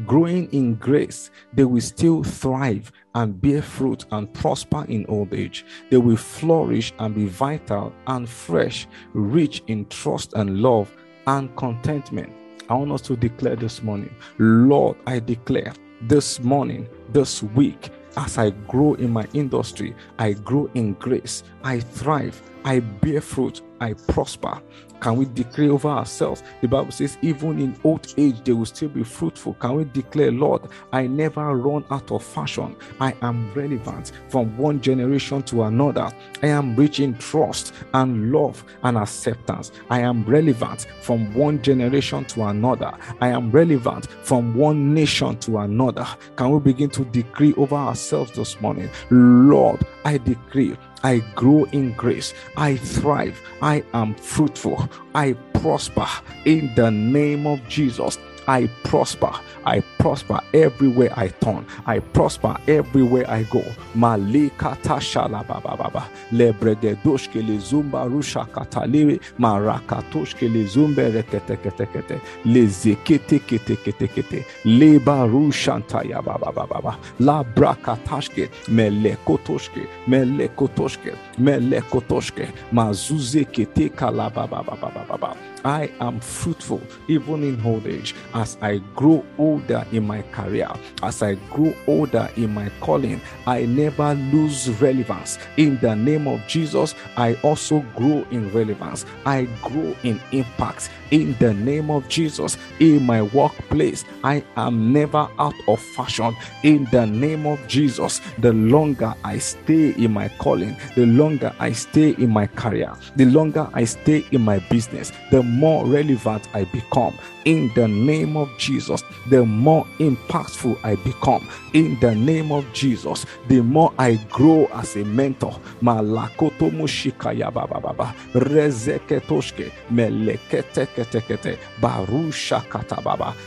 Growing 0.07 0.51
in 0.53 0.77
grace, 0.77 1.31
they 1.53 1.65
will 1.65 1.81
still 1.81 2.23
thrive 2.23 2.91
and 3.15 3.41
bear 3.41 3.63
fruit 3.63 4.07
and 4.13 4.33
prosper 4.33 4.85
in 4.89 5.07
old 5.07 5.35
age. 5.35 5.65
They 5.91 5.99
will 5.99 6.17
flourish 6.17 6.93
and 6.99 7.15
be 7.15 7.27
vital 7.27 7.93
and 8.07 8.29
fresh, 8.29 8.87
rich 9.13 9.63
in 9.67 9.87
trust 9.87 10.33
and 10.35 10.61
love 10.61 10.91
and 11.27 11.55
contentment. 11.57 12.33
I 12.69 12.75
want 12.75 12.93
us 12.93 13.03
to 13.03 13.17
declare 13.17 13.57
this 13.57 13.83
morning, 13.83 14.15
Lord, 14.39 14.97
I 15.07 15.21
declare 15.21 15.73
this 16.03 16.41
morning, 16.41 16.89
this 17.11 17.43
week, 17.43 17.91
as 18.17 18.39
I 18.39 18.51
grow 18.69 18.95
in 18.95 19.11
my 19.13 19.27
industry, 19.33 19.95
I 20.19 20.33
grow 20.33 20.71
in 20.75 20.95
grace, 20.95 21.43
I 21.63 21.81
thrive, 21.81 22.41
I 22.65 22.81
bear 22.81 23.21
fruit, 23.21 23.63
I 23.81 23.93
prosper. 23.93 24.61
Can 25.01 25.17
we 25.17 25.27
declare 25.27 25.73
over 25.73 25.89
ourselves? 25.89 26.43
The 26.61 26.69
Bible 26.69 26.91
says, 26.91 27.19
even 27.23 27.59
in 27.61 27.79
old 27.85 28.13
age, 28.17 28.43
they 28.45 28.53
will 28.53 28.67
still 28.67 28.89
be 28.89 29.05
fruitful. 29.05 29.55
Can 29.55 29.77
we 29.77 29.85
declare, 29.85 30.33
Lord, 30.33 30.63
I 30.93 31.07
never 31.07 31.57
run 31.57 31.85
out 31.91 32.11
of 32.11 32.23
fashion. 32.23 32.77
I 33.01 33.15
am 33.23 33.53
relevant 33.55 34.13
from 34.29 34.57
one 34.57 34.81
generation 34.81 35.43
to 35.45 35.65
another. 35.65 36.11
I 36.43 36.49
am 36.49 36.75
rich 36.77 37.01
in 37.01 37.17
trust 37.19 37.73
and 37.95 38.33
love 38.33 38.65
and 38.83 38.97
acceptance. 38.97 39.73
I 39.91 40.01
am 40.01 40.25
relevant 40.25 40.87
from 41.03 41.33
one 41.35 41.63
generation 41.63 42.25
to 42.27 42.45
another. 42.45 42.93
I 43.21 43.29
am 43.29 43.51
relevant 43.51 44.09
from 44.23 44.55
one 44.55 44.95
nation 44.95 45.39
to 45.41 45.59
another. 45.59 46.07
Can 46.37 46.51
we 46.51 46.61
begin 46.61 46.91
to 46.91 47.05
decree 47.05 47.55
over 47.55 47.77
ourselves 47.77 48.33
this 48.33 48.61
morning? 48.61 48.91
Lord, 49.11 49.81
I 50.05 50.19
decree 50.19 50.77
I 51.03 51.19
grow 51.35 51.65
in 51.73 51.93
grace. 51.93 52.35
I 52.57 52.77
thrive. 52.77 53.41
I 53.63 53.85
am 53.95 54.15
fruitful. 54.15 54.89
I 55.15 55.33
prosper 55.55 56.07
in 56.45 56.75
the 56.75 56.91
name 56.91 57.47
of 57.47 57.67
Jesus. 57.69 58.19
I 58.49 58.69
prosper. 58.85 59.33
I 59.65 59.81
prosper 59.99 60.41
everywhere 60.55 61.13
I 61.17 61.29
turn. 61.29 61.67
I 61.87 61.99
prosper 61.99 62.57
everywhere 62.69 63.29
I 63.29 63.43
go. 63.45 63.63
Malikata 63.97 65.01
shalabababa. 65.01 66.05
Lebregedoshke 66.33 67.43
le 67.47 67.59
zumba 67.59 68.07
rusha 68.09 68.47
kataliwe. 68.47 69.21
Marakatoshke 69.39 70.49
le 70.49 70.65
zumbe 70.67 71.11
reketeketekete. 71.13 72.21
Le 72.45 72.67
zekete 72.67 73.41
kete 73.41 73.77
kete 73.77 74.09
kete. 74.09 74.45
Leba 74.65 75.27
rushantaya 75.27 76.23
babababa. 76.23 76.97
La 77.19 77.43
brakatashke. 77.43 78.49
Melekotoshke. 78.69 79.87
Melekotoshke. 80.07 81.15
Melekotoshke. 81.39 82.49
Mazuze 82.73 83.45
kete 83.45 83.89
kalababababa. 83.89 85.37
I 85.67 85.91
am 86.01 86.21
fruitful 86.21 86.81
even 87.09 87.43
in 87.43 87.61
old 87.67 87.89
age. 87.89 88.15
As 88.33 88.57
I 88.63 88.79
grow 88.95 89.27
older 89.37 89.85
in 89.91 90.07
my 90.07 90.23
career, 90.23 90.71
as 91.03 91.25
I 91.25 91.35
grow 91.51 91.75
older 91.89 92.31
in 92.37 92.55
my 92.55 92.71
calling, 92.81 93.21
I 93.49 93.67
never 93.67 94.15
lose 94.15 94.71
relevance. 94.81 95.41
In 95.57 95.77
the 95.81 95.97
name 95.97 96.29
of 96.29 96.47
Jesus, 96.47 96.95
I 97.17 97.35
also 97.43 97.81
grow 97.97 98.25
in 98.31 98.53
relevance. 98.53 99.05
I 99.25 99.49
grow 99.61 99.97
in 100.05 100.21
impact. 100.31 100.89
In 101.11 101.37
the 101.41 101.53
name 101.53 101.91
of 101.91 102.09
Jesus, 102.09 102.57
in 102.79 103.05
my 103.05 103.23
workplace, 103.23 104.05
I 104.23 104.45
am 104.57 104.93
never 104.93 105.29
out 105.39 105.55
of 105.67 105.81
fashion. 105.81 106.37
In 106.63 106.85
the 106.93 107.07
name 107.07 107.45
of 107.45 107.67
Jesus, 107.67 108.21
the 108.39 108.53
longer 108.53 109.15
I 109.25 109.39
stay 109.39 109.95
in 109.95 110.13
my 110.13 110.29
calling, 110.39 110.77
the 110.95 111.07
longer 111.07 111.53
I 111.59 111.73
stay 111.73 112.11
in 112.11 112.31
my 112.31 112.47
career, 112.47 112.93
the 113.17 113.25
longer 113.25 113.69
I 113.73 113.85
stay 113.85 114.25
in 114.31 114.43
my 114.43 114.61
business, 114.71 115.13
the 115.33 115.43
more 115.57 115.87
relevant 115.87 116.49
I 116.55 116.65
become. 116.65 117.15
In 117.47 117.71
the 117.77 117.87
name 117.87 118.37
of 118.37 118.51
Jesus, 118.59 119.05
the 119.29 119.45
more 119.45 119.87
impactful 120.01 120.79
I 120.83 120.97
become. 120.97 121.49
In 121.75 121.97
the 122.01 122.13
name 122.15 122.51
of 122.51 122.65
Jesus, 122.73 123.25
the 123.49 123.63
more 123.63 123.93
I 123.99 124.17
grow 124.31 124.67
as 124.75 124.97
a 124.97 125.05
mentor. 125.05 125.53
Malakoto 125.81 126.71
mushikaya 126.73 127.53
baba 127.55 127.81
baba 127.81 128.15
rezeketoshke 128.35 129.71
melekete 129.93 130.89
kete 130.95 131.21
kete 131.23 131.59
barusha 131.81 132.63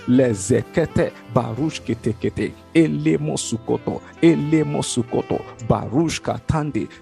lezekete 0.08 1.12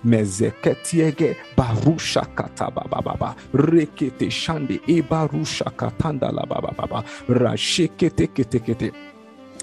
mezeketiege. 0.04 1.36
Barusha 1.56 2.26
rekete 3.54 4.32
shande 4.32 4.80
e 4.88 5.02
barusha 5.04 5.66
katanda 5.78 6.32
la 6.34 6.46
baba 6.46 6.72
baba 6.76 6.87
rashekete 7.30 8.28
kete 8.28 8.92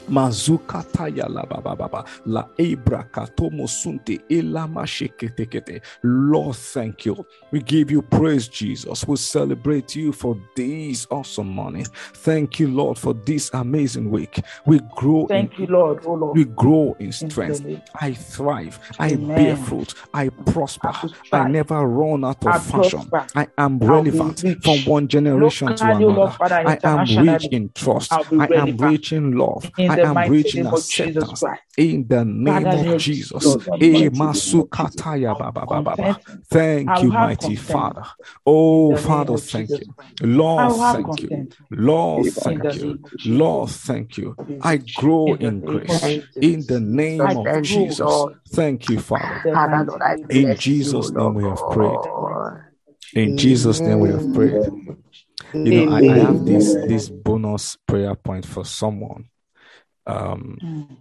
kete 0.05 0.12
mazukataya 0.12 1.29
la 1.29 1.45
baba 1.47 1.77
baba 1.77 2.05
la 2.27 2.49
ebra 2.59 3.05
katomo 3.11 3.67
sunte 3.69 4.21
elama 4.29 4.87
sheketekete 4.87 5.81
lord 6.03 6.57
thank 6.57 7.07
you. 7.07 7.25
We 7.53 7.61
give 7.61 7.90
you 7.90 8.03
praise 8.03 8.49
jesus. 8.49 9.07
We 9.07 9.17
celebrate 9.17 9.97
you 9.97 10.12
for 10.12 10.37
this 10.57 11.07
awesome 11.11 11.49
morning. 11.49 11.87
Thank 12.14 12.61
you 12.61 12.69
lord 12.69 12.99
for 12.99 13.14
this 13.14 13.51
amazing 13.55 14.11
week. 14.11 14.43
We 14.67 14.81
grow 14.97 15.27
Thank 15.27 15.59
in 15.59 15.62
you, 15.62 15.67
Lord. 15.69 16.05
Oh, 16.05 16.14
Lord. 16.14 16.37
we 16.37 16.45
grow 16.45 16.97
in 16.99 17.12
strength. 17.12 17.64
i 18.01 18.12
thrive. 18.12 18.79
I 18.99 19.17
bear 19.17 19.57
fruit. 19.57 19.95
I 20.12 20.29
prosper. 20.29 20.93
I 21.33 21.38
i 21.38 21.49
never 21.49 21.87
run 21.87 22.25
out 22.25 22.45
of 22.45 22.55
I 22.55 22.59
fashion. 22.59 23.09
prosper. 23.09 23.27
i 23.37 23.47
am 23.59 23.79
relevant 23.79 24.40
from 24.62 24.85
one 24.85 25.09
generation 25.09 25.75
to 25.77 25.85
oh 25.85 25.93
Lord, 25.93 26.03
another. 26.03 26.31
Father, 26.33 26.55
I 26.57 26.79
am 26.83 27.27
rich 27.27 27.47
in 27.53 27.71
trust. 27.75 28.12
I 28.12 28.49
am 28.55 28.77
rich 28.77 29.12
in 29.12 29.33
love. 29.33 29.71
In 29.79 29.93
I 30.02 30.07
am 30.07 30.14
mighty 30.14 30.30
rich 30.30 30.54
in 30.57 30.66
Jesus 30.66 30.78
acceptance. 30.78 31.42
In 31.76 32.07
the 32.09 32.18
eh, 32.18 32.22
name 32.22 32.74
of 32.74 32.96
Jesus. 32.98 33.57
Thank 36.48 37.02
you, 37.02 37.11
mighty. 37.11 37.57
Father. 37.57 38.04
Oh, 38.46 38.90
In 38.90 38.94
the 38.94 39.00
name 39.00 39.07
Father, 39.07 39.37
thank 39.37 39.70
you. 39.70 39.94
Lord, 40.22 40.72
thank 40.80 41.22
you. 41.22 41.48
Lord, 41.70 42.26
thank 42.28 42.76
you. 42.76 42.83
name 42.87 43.04
of 43.04 43.11
Jesus. 43.12 43.26
Lord, 43.26 43.70
thank 43.70 44.18
you. 44.18 44.37
I 44.62 44.76
grow 44.76 45.35
In 45.35 45.38
the 45.38 45.46
in 45.46 45.61
name 45.61 45.76
of 45.76 45.87
grace. 45.87 46.24
In 46.40 46.66
the 46.66 46.80
name 46.80 47.37
of. 47.37 47.62
Jesus. 47.62 48.26
Thank 48.50 48.88
you, 48.88 48.98
Father. 49.00 49.40
The 49.44 49.54
Father, 49.54 49.76
mighty 49.76 49.90
Lord, 49.90 50.02
I 50.02 50.14
name 50.14 50.24
of 50.24 50.30
In 50.30 50.57
Jesus' 50.57 51.11
name 51.11 51.35
we 51.35 51.44
have 51.44 51.70
prayed. 51.70 51.98
In 53.14 53.37
Jesus' 53.37 53.80
name 53.80 54.00
we 54.00 54.11
have 54.11 54.35
prayed. 54.35 54.66
You 55.52 55.72
know, 55.72 55.88
I, 55.88 55.98
I 55.98 56.18
have 56.18 56.44
this 56.44 56.74
this 56.87 57.09
bonus 57.09 57.76
prayer 57.87 58.14
point 58.14 58.46
for 58.46 58.64
someone. 58.64 59.26
Um, 60.07 60.59
Mm. 60.62 60.97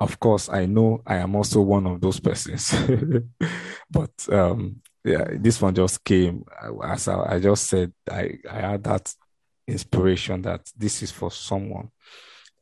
of 0.00 0.18
course, 0.18 0.48
I 0.48 0.66
know 0.66 1.02
I 1.06 1.16
am 1.16 1.36
also 1.36 1.60
one 1.60 1.86
of 1.86 2.00
those 2.00 2.20
persons, 2.20 2.72
but 3.90 4.10
um, 4.32 4.80
yeah, 5.04 5.24
this 5.38 5.60
one 5.60 5.74
just 5.74 6.02
came 6.04 6.44
as 6.84 7.08
I, 7.08 7.34
I 7.36 7.38
just 7.40 7.66
said. 7.66 7.92
I 8.10 8.38
I 8.50 8.60
had 8.60 8.84
that 8.84 9.14
inspiration 9.66 10.42
that 10.42 10.70
this 10.76 11.02
is 11.02 11.10
for 11.10 11.30
someone, 11.30 11.90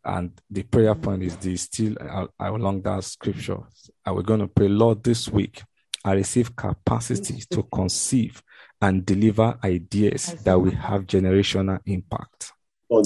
and 0.05 0.31
the 0.51 0.63
prayer 0.65 0.95
point 0.95 1.23
is 1.23 1.37
this. 1.37 1.63
Still 1.63 1.95
uh, 2.01 2.27
along 2.41 2.83
that 2.83 3.05
scripture, 3.05 3.59
and 4.05 4.17
we're 4.17 4.23
going 4.23 4.41
to 4.41 4.49
pray, 4.49 4.69
Lord, 4.69 5.03
this 5.05 5.29
week 5.29 5.63
I 6.05 6.13
receive 6.13 6.55
capacity 6.57 7.43
to 7.51 7.63
conceive 7.65 8.43
and 8.81 9.05
deliver 9.05 9.59
ideas 9.65 10.35
that 10.45 10.61
will 10.61 10.71
have 10.75 11.07
generational 11.07 11.81
impact. 11.87 12.53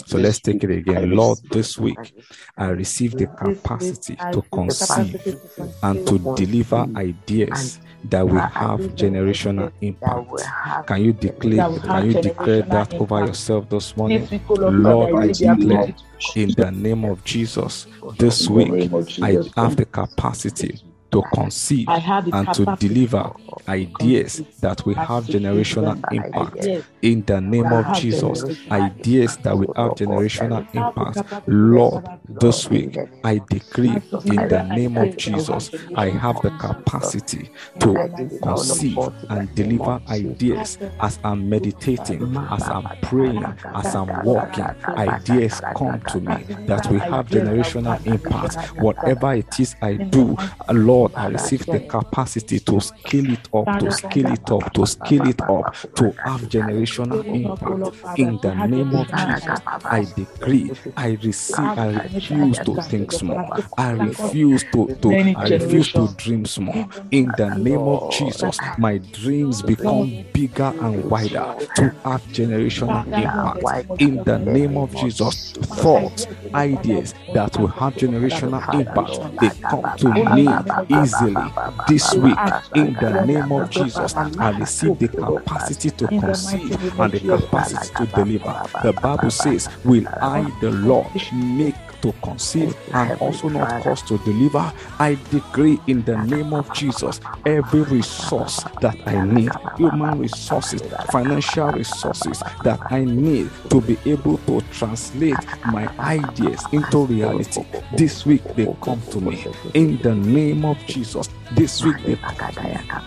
So 0.06 0.18
let's 0.18 0.38
take 0.38 0.62
it 0.62 0.70
again. 0.70 1.10
Lord, 1.10 1.38
this 1.50 1.76
week 1.76 2.14
I 2.56 2.66
receive 2.68 3.16
the 3.16 3.26
capacity 3.26 4.14
to 4.16 4.42
conceive 4.52 5.12
capacity 5.12 5.32
to 5.32 5.48
conceive 5.48 5.82
and 5.82 6.06
to 6.06 6.18
deliver 6.36 6.86
ideas 6.96 7.80
that 8.04 8.22
will 8.28 8.40
have 8.40 8.80
generational 8.94 9.72
impact. 9.80 10.86
Can 10.86 11.04
you 11.04 11.12
declare 11.12 11.68
That 11.68 11.82
can 11.82 12.06
you 12.06 12.14
declare 12.14 12.62
that 12.62 12.94
over 12.94 13.26
yourself 13.26 13.68
this 13.68 13.96
morning? 13.96 14.28
Lord, 14.48 15.14
I 15.14 15.18
I 15.22 15.26
receive 15.26 15.58
the 15.58 15.64
declare 15.64 15.94
in 16.36 16.50
the 16.56 16.70
name 16.70 17.04
of 17.04 17.24
Jesus 17.24 17.86
this 18.18 18.48
week 18.48 18.90
I 19.20 19.38
have 19.56 19.76
the 19.76 19.84
capacity 19.84 20.80
to 21.12 21.22
conceive 21.34 21.88
I 21.88 21.98
have 21.98 22.24
the 22.26 22.34
and 22.34 22.52
to 22.54 22.64
deliver 22.76 23.32
ideas 23.68 24.42
that 24.60 24.84
will 24.86 24.94
have 24.94 25.24
generational 25.24 26.02
impact 26.12 26.66
in 27.02 27.24
the 27.26 27.40
name 27.40 27.72
of 27.72 27.92
Jesus. 27.94 28.42
Ideas 28.70 29.36
that 29.38 29.56
will 29.56 29.72
have 29.76 29.92
generational 29.94 30.66
I 30.74 30.78
have 30.80 30.94
the 30.94 31.20
impact. 31.20 31.48
Lord, 31.48 32.04
this 32.40 32.70
week 32.70 32.86
in 32.86 32.92
the 32.92 33.06
name 33.06 33.20
I 33.24 33.38
decree 33.48 33.88
and 33.88 34.02
to 34.10 34.20
Jesus, 34.20 34.32
in 34.32 34.48
the 34.48 34.62
name 34.64 34.98
of 34.98 35.16
ideas 35.16 35.26
in 35.26 35.32
the 35.32 35.38
that 35.38 35.48
will 35.48 35.54
have 35.54 35.64
Jesus, 35.66 35.70
I 35.96 36.08
have 36.10 36.40
the 36.42 36.48
of 36.48 36.54
impact. 36.54 36.82
Jesus. 36.82 36.82
capacity 36.84 37.50
to 37.80 37.88
the 37.92 38.00
I 38.00 38.08
mighty 38.08 38.24
deliver 38.28 38.44
name 38.44 38.56
all 38.56 38.70
of 38.70 38.70
of 38.70 38.78
conceive 38.78 38.94
God 38.94 39.14
Jesus. 39.14 39.30
in 39.30 39.36
and 39.38 39.54
deliver 39.54 40.00
ideas 40.08 40.78
as 41.00 41.18
I'm 41.24 41.48
meditating, 41.48 42.36
as 42.50 42.62
I'm 42.70 42.88
praying, 43.02 43.44
as 43.74 43.94
I'm 43.94 44.22
walking. 44.22 44.64
Ideas 44.96 45.60
come 45.76 46.00
to 46.08 46.20
me 46.20 46.46
that 46.66 46.88
will 46.90 47.00
have 47.00 47.28
generational 47.28 48.04
impact. 48.06 48.56
Whatever 48.78 49.34
it 49.34 49.60
is 49.60 49.76
I 49.82 49.94
do, 49.96 50.36
uh, 50.68 50.72
Lord, 51.02 51.12
I 51.16 51.26
receive 51.26 51.68
the 51.68 51.80
capacity 51.80 52.60
to 52.60 52.80
scale 52.80 53.28
it 53.30 53.48
up, 53.52 53.76
to 53.78 53.90
scale 53.90 54.30
it 54.30 54.52
up, 54.52 54.72
to 54.72 54.86
scale 54.86 55.26
it 55.26 55.40
up, 55.48 55.74
to 55.96 56.12
have 56.24 56.42
generational 56.42 57.24
impact. 57.34 57.90
In 58.16 58.38
the 58.38 58.54
name 58.54 58.94
of 58.94 59.12
Jesus, 59.12 59.60
I 59.90 60.04
decree, 60.14 60.70
I 60.96 61.18
receive, 61.24 61.72
I 61.76 61.86
refuse 61.88 62.60
to 62.60 62.76
think 62.88 63.10
small. 63.10 63.52
I 63.76 63.90
refuse 63.92 64.62
to, 64.64 64.88
to 65.02 65.18
I 65.34 65.48
refuse 65.48 65.88
to 65.90 66.06
dream 66.06 66.44
small. 66.46 66.88
In 67.10 67.34
the 67.34 67.50
name 67.50 67.88
of 67.88 68.08
Jesus, 68.08 68.60
my 68.76 68.98
dreams 68.98 69.62
become 69.62 70.24
bigger 70.32 70.72
and 70.78 71.08
wider 71.10 71.48
to 71.74 71.92
have 72.04 72.22
generational 72.30 73.04
impact. 73.16 73.74
In 73.98 74.22
the 74.24 74.38
name 74.38 74.76
of 74.78 74.94
Jesus, 74.94 75.52
thoughts, 75.62 76.28
ideas 76.54 77.14
that 77.32 77.58
will 77.58 77.68
have 77.68 77.96
generational 77.96 78.62
impact, 78.72 79.20
they 79.40 79.50
come 79.68 79.92
to 79.96 80.12
me 80.12 80.62
easily 80.92 81.52
this 81.88 82.12
week. 82.14 82.38
In 82.74 82.94
the 82.94 83.24
name 83.26 83.52
of 83.52 83.70
Jesus, 83.70 84.14
I 84.14 84.50
receive 84.50 84.98
the 84.98 85.08
capacity 85.08 85.90
to 85.90 86.08
conceive 86.08 86.72
and 86.98 87.12
the 87.12 87.20
capacity 87.20 87.94
to 87.96 88.06
deliver. 88.06 88.62
The 88.82 88.92
Bible 88.92 89.30
says, 89.30 89.68
Will 89.84 90.06
I, 90.20 90.50
the 90.60 90.70
Lord, 90.70 91.06
make 91.32 91.74
to 92.02 92.12
conceive 92.22 92.76
and 92.92 93.18
also 93.20 93.48
not 93.48 93.82
cause 93.82 94.02
to 94.02 94.18
deliver? 94.18 94.72
I 94.98 95.18
decree 95.30 95.80
in 95.86 96.02
the 96.04 96.16
name 96.16 96.52
of 96.52 96.72
Jesus 96.72 97.20
every 97.46 97.82
resource 97.82 98.64
that 98.80 98.96
I 99.06 99.20
need, 99.20 99.52
human 99.76 100.18
resources, 100.18 100.82
financial 101.06 101.72
resources 101.72 102.42
that 102.62 102.80
I 102.90 103.04
need 103.04 103.50
to 103.70 103.80
be 103.80 103.98
able 104.04 104.38
to 104.38 104.60
translate 104.72 105.38
my 105.66 105.88
ideas 105.98 106.64
into 106.72 107.06
reality. 107.06 107.64
This 107.96 108.26
week 108.26 108.42
they 108.54 108.66
come 108.82 109.00
to 109.10 109.20
me 109.20 109.46
in 109.74 109.98
the 110.02 110.14
name 110.14 110.64
of 110.64 110.78
Jesus. 110.86 111.28
This 111.54 111.84
week 111.84 112.18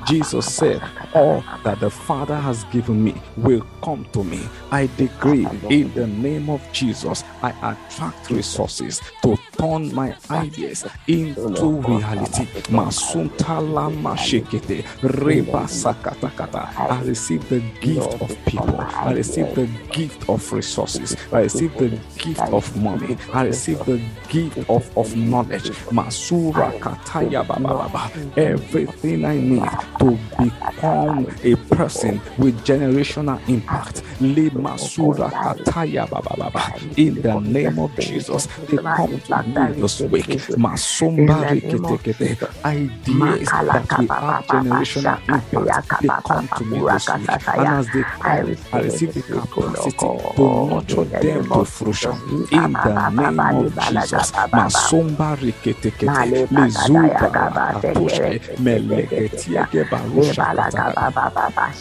Jesus 0.07 0.53
said, 0.53 0.81
All 1.13 1.43
that 1.63 1.79
the 1.79 1.89
Father 1.89 2.35
has 2.35 2.63
given 2.65 3.03
me 3.03 3.15
will 3.37 3.65
come 3.83 4.05
to 4.13 4.23
me. 4.23 4.41
I 4.71 4.87
decree 4.97 5.47
in 5.69 5.93
the 5.93 6.07
name 6.07 6.49
of 6.49 6.61
Jesus, 6.71 7.23
I 7.41 7.51
attract 7.73 8.29
resources 8.29 9.01
to 9.23 9.37
turn 9.57 9.93
my 9.93 10.15
ideas 10.31 10.85
into 11.07 11.81
reality. 11.81 12.45
Masuntala 12.69 13.89
mashekete, 13.91 14.85
reba 15.03 15.67
sakatakata. 15.67 16.69
I 16.77 17.01
receive 17.03 17.47
the 17.49 17.59
gift 17.81 18.21
of 18.21 18.29
people. 18.45 18.79
I 18.79 19.13
receive 19.13 19.53
the 19.55 19.67
gift 19.91 20.29
of 20.29 20.51
resources. 20.53 21.15
I 21.31 21.41
receive 21.41 21.77
the 21.77 21.89
gift 22.17 22.41
of 22.53 22.75
money. 22.77 23.17
I 23.33 23.45
receive 23.45 23.83
the 23.85 24.01
gift 24.29 24.57
of, 24.69 24.89
of 24.97 25.15
knowledge. 25.15 25.71
Masura 25.91 26.71
kataya 26.79 27.45
baba 27.47 27.73
baba. 27.89 28.11
Everything 28.37 29.25
I 29.25 29.37
need 29.37 29.71
to 29.99 30.17
become 30.37 31.27
a 31.43 31.55
person 31.75 32.21
with 32.37 32.63
generational 32.65 33.39
impact. 33.49 34.03
Le 34.21 34.49
masura 34.51 35.31
kataya 35.31 36.09
baba 36.09 36.35
baba. 36.37 36.73
In 36.97 37.21
the 37.21 37.35
name 37.35 37.79
of 37.79 37.97
Jesus, 37.99 38.47
they 38.69 38.77
come 38.95 39.19
to 39.21 39.44
me 39.47 39.67
this 39.75 40.05
week. 40.05 40.37
Masumba 40.57 41.45
riketekete. 41.45 42.37
Ideas 42.65 43.53
that 43.71 43.95
will 43.97 44.09
have 44.19 44.37
generational 44.47 45.19
impact. 45.29 45.79
They 46.01 46.11
come 46.25 46.49
to 46.55 46.65
me 46.65 46.81
this 46.89 47.13
week. 47.15 47.31
And 47.57 47.71
as 47.71 47.89
they 47.91 48.05
come, 48.19 48.55
I 48.73 48.79
receive 48.81 49.13
the 49.13 49.23
capacity 49.23 50.11
to 50.37 50.49
nurture 50.69 51.05
them 51.21 51.45
to 51.53 51.65
fruition. 51.65 52.15
In 52.51 52.79
the 52.83 52.97
name 52.97 53.53
of 53.53 53.77
Jesus. 53.79 54.31
Masumba 54.53 55.35
riketekete. 55.37 56.33
Lezuba 56.51 57.31
rakatoshke. 57.51 58.39
Meleketiege 58.59 59.83
barusha 59.89 60.45
katakata. 60.47 61.11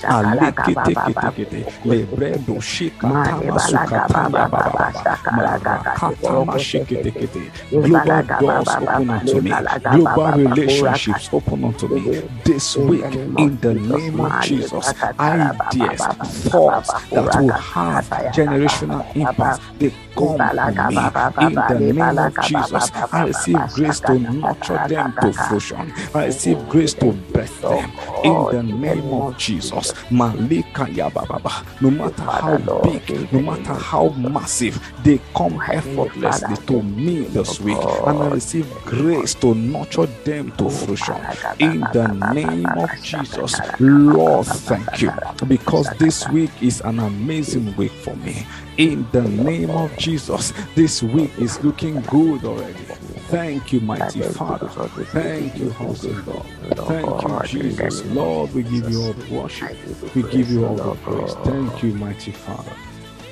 Aleketeketekete. 0.09 1.66
Lebredo 1.85 2.61
shikatama 2.61 3.59
sukataya 3.59 4.46
baba 4.50 4.92
Marakatama 5.31 6.59
shiketekete. 6.59 7.53
Global 7.82 8.22
doors 8.38 8.76
open 8.80 9.10
unto 9.10 9.40
me. 9.40 9.52
Global 9.90 10.32
relationships 10.32 11.28
open 11.32 11.64
unto 11.64 11.88
me. 11.88 12.22
This 12.44 12.76
week, 12.76 13.04
in 13.38 13.58
the 13.60 13.74
name 13.74 14.20
of 14.20 14.38
Jesus, 14.40 14.94
ideas, 15.18 16.06
thoughts 16.50 16.92
that 17.12 17.34
will 17.36 17.52
have 17.52 18.04
generational 18.32 19.04
impact, 19.16 19.60
they 19.78 19.92
come 20.16 20.50
to 20.62 20.74
me. 20.74 21.10
In 21.40 21.64
the 21.66 21.80
name 21.80 22.18
of 22.20 22.38
Jesus, 22.40 22.90
I 23.12 23.24
receive 23.26 23.72
grace 23.72 24.00
to 24.00 24.18
nurture 24.18 24.78
them 24.78 25.14
to 25.20 25.32
fruition. 25.32 25.92
I 26.14 26.26
receive 26.26 26.68
grace 26.68 26.94
to 26.94 27.12
birth 27.32 27.61
them. 27.68 27.92
In 28.22 28.46
the 28.50 28.62
name 28.62 29.12
of 29.12 29.36
Jesus, 29.38 29.92
Malika 30.11 30.84
Yababa. 30.86 31.64
No 31.80 31.90
matter 31.90 32.22
how 32.24 32.57
big, 32.82 33.02
no 33.32 33.40
matter 33.40 33.74
how 33.74 34.09
massive, 34.11 34.80
they 35.02 35.20
come 35.36 35.61
effortlessly 35.70 36.57
to 36.66 36.82
me 36.82 37.24
this 37.45 37.61
week, 37.61 37.78
and 38.07 38.22
I 38.22 38.28
receive 38.28 38.66
grace 38.84 39.34
to 39.34 39.55
nurture 39.55 40.07
them 40.24 40.51
to 40.53 40.70
fruition. 40.70 41.16
In 41.59 41.80
the 41.92 42.09
name 42.32 42.66
of 42.66 42.90
Jesus, 43.03 43.61
Lord, 43.78 44.47
thank 44.47 45.03
you 45.03 45.12
because 45.47 45.88
this 45.99 46.26
week 46.28 46.51
is 46.62 46.80
an 46.82 46.99
amazing 46.99 47.76
week 47.76 47.92
for 47.92 48.16
me. 48.16 48.47
In 48.78 49.07
the 49.12 49.22
name 49.22 49.70
of 49.70 49.97
Jesus, 49.99 50.53
this 50.74 51.03
week 51.03 51.30
is 51.38 51.62
looking 51.62 52.01
good 52.03 52.45
already. 52.45 52.84
Thank 53.28 53.72
you, 53.72 53.80
mighty 53.80 54.22
Father. 54.22 54.68
Thank 54.68 55.57
you, 55.59 55.74
awesome 55.80 56.24
God. 56.24 56.47
Thank 56.86 57.22
you, 57.55 57.61
Jesus. 57.61 58.05
Lord, 58.07 58.55
we 58.55 58.62
give 58.62 58.90
you 58.90 59.03
all 59.03 59.12
the 59.12 59.34
worship. 59.34 59.76
We 60.14 60.22
give 60.22 60.51
you 60.51 60.66
all 60.66 60.76
the 60.76 60.95
praise. 60.97 61.34
Thank 61.45 61.82
you, 61.82 61.95
mighty 61.95 62.32
Father. 62.32 62.72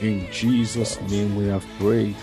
In 0.00 0.30
Jesus' 0.32 1.00
name 1.02 1.36
we 1.36 1.46
have 1.46 1.64
prayed. 1.78 2.16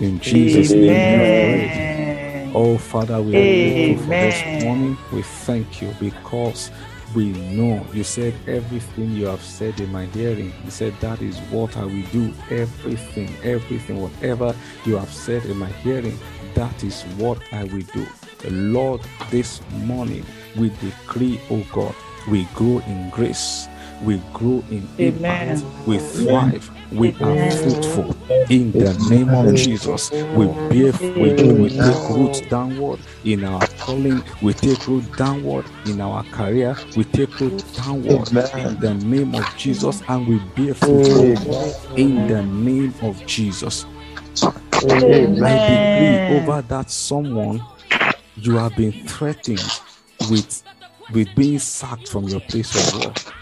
In 0.00 0.18
Jesus' 0.20 0.70
name 0.70 0.82
we 0.82 1.18
have. 1.18 2.56
Oh, 2.56 2.78
Father, 2.78 3.22
we 3.22 3.36
are 3.36 3.44
grateful 3.44 3.96
for 4.06 4.10
this 4.10 4.64
morning. 4.64 4.96
We 5.12 5.22
thank 5.22 5.82
you 5.82 5.94
because 6.00 6.70
we 7.14 7.30
know 7.30 7.86
you 7.92 8.04
said 8.04 8.34
everything 8.46 9.12
you 9.12 9.26
have 9.26 9.42
said 9.42 9.78
in 9.80 9.92
my 9.92 10.06
hearing. 10.06 10.52
You 10.64 10.70
said 10.70 10.94
that 11.00 11.22
is 11.22 11.38
what 11.50 11.76
I 11.76 11.84
will 11.84 12.06
do. 12.12 12.32
Everything, 12.50 13.34
everything, 13.42 14.00
whatever 14.00 14.54
you 14.86 14.96
have 14.96 15.12
said 15.12 15.44
in 15.46 15.58
my 15.58 15.68
hearing, 15.84 16.18
that 16.54 16.82
is 16.84 17.02
what 17.18 17.38
I 17.52 17.64
will 17.64 17.86
do. 17.92 18.06
Lord, 18.50 19.02
this 19.30 19.60
morning 19.84 20.24
we 20.56 20.70
decree, 20.80 21.40
oh 21.50 21.64
God, 21.72 21.94
we 22.28 22.44
grow 22.54 22.78
in 22.86 23.10
grace, 23.10 23.68
we 24.02 24.18
grow 24.32 24.64
in 24.70 24.88
impact, 24.98 25.64
we 25.86 25.98
thrive, 25.98 26.70
we 26.92 27.14
are 27.20 27.36
fruitful. 27.36 28.16
In 28.48 28.72
the 28.72 28.94
name 29.10 29.34
of 29.34 29.54
Jesus, 29.54 30.10
we 30.10 30.46
bear, 30.68 30.92
we, 31.20 31.52
we 31.52 31.70
take 31.70 32.08
root 32.08 32.42
downward 32.48 33.00
in 33.24 33.44
our 33.44 33.66
calling, 33.78 34.22
we 34.42 34.54
take 34.54 34.88
root 34.88 35.04
downward 35.16 35.66
in 35.86 36.00
our 36.00 36.24
career, 36.24 36.76
we 36.96 37.04
take 37.04 37.38
root 37.40 37.64
downward 37.76 38.28
in 38.56 38.80
the 38.80 38.94
name 38.94 39.34
of 39.34 39.56
Jesus, 39.56 40.02
and 40.08 40.26
we 40.26 40.38
bear 40.56 40.74
fruit 40.74 41.06
in 41.96 42.26
the 42.26 42.42
name 42.42 42.94
of 43.02 43.24
Jesus. 43.26 43.86
I 44.42 45.58
decree 45.58 46.22
over 46.28 46.62
that 46.62 46.90
someone 46.90 47.62
you 48.36 48.56
have 48.56 48.74
been 48.76 48.92
threatened 49.06 49.60
with 50.30 50.62
with 51.12 51.34
being 51.34 51.58
sacked 51.58 52.08
from 52.08 52.28
your 52.28 52.40
place 52.40 52.74
of 52.74 53.04
work. 53.04 53.34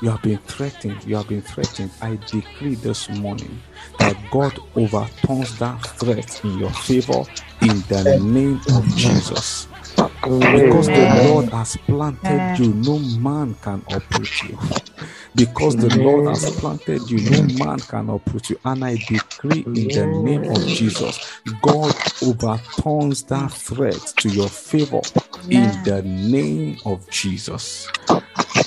You 0.00 0.10
have 0.10 0.22
been 0.22 0.38
threatened. 0.38 1.04
You 1.04 1.16
have 1.16 1.28
been 1.28 1.42
threatened. 1.42 1.92
I 2.02 2.18
decree 2.26 2.76
this 2.76 3.08
morning 3.10 3.62
that 3.98 4.16
God 4.30 4.58
overturns 4.76 5.58
that 5.58 5.82
threat 5.82 6.40
in 6.44 6.58
your 6.58 6.72
favor 6.72 7.24
in 7.60 7.84
the 7.88 8.04
name 8.04 8.62
of 8.70 8.94
Jesus. 8.96 9.68
Because 10.52 10.90
the 10.90 11.06
Lord 11.06 11.48
has 11.50 11.76
planted 11.76 12.58
you, 12.58 12.74
no 12.74 12.98
man 12.98 13.54
can 13.56 13.84
uproot 13.88 14.42
you. 14.42 14.58
Because 15.34 15.76
the 15.76 15.90
Lord 15.90 16.26
has 16.26 16.50
planted 16.50 17.10
you, 17.10 17.20
no 17.22 17.42
man 17.42 17.82
can 17.82 18.10
uproot 18.10 18.50
you. 18.50 18.58
And 18.64 18.84
I 18.84 18.96
decree 18.96 19.68
in 19.74 19.90
the 19.92 20.06
name 20.06 20.46
of 20.48 20.68
Jesus, 20.68 21.20
God 21.62 22.00
overturns 22.22 23.24
that 23.24 23.52
threat 23.52 24.06
to 24.18 24.30
your 24.30 24.50
favor 24.50 25.02
in 25.50 25.82
the 25.84 26.02
name 26.02 26.80
of 26.84 27.08
Jesus. 27.10 27.92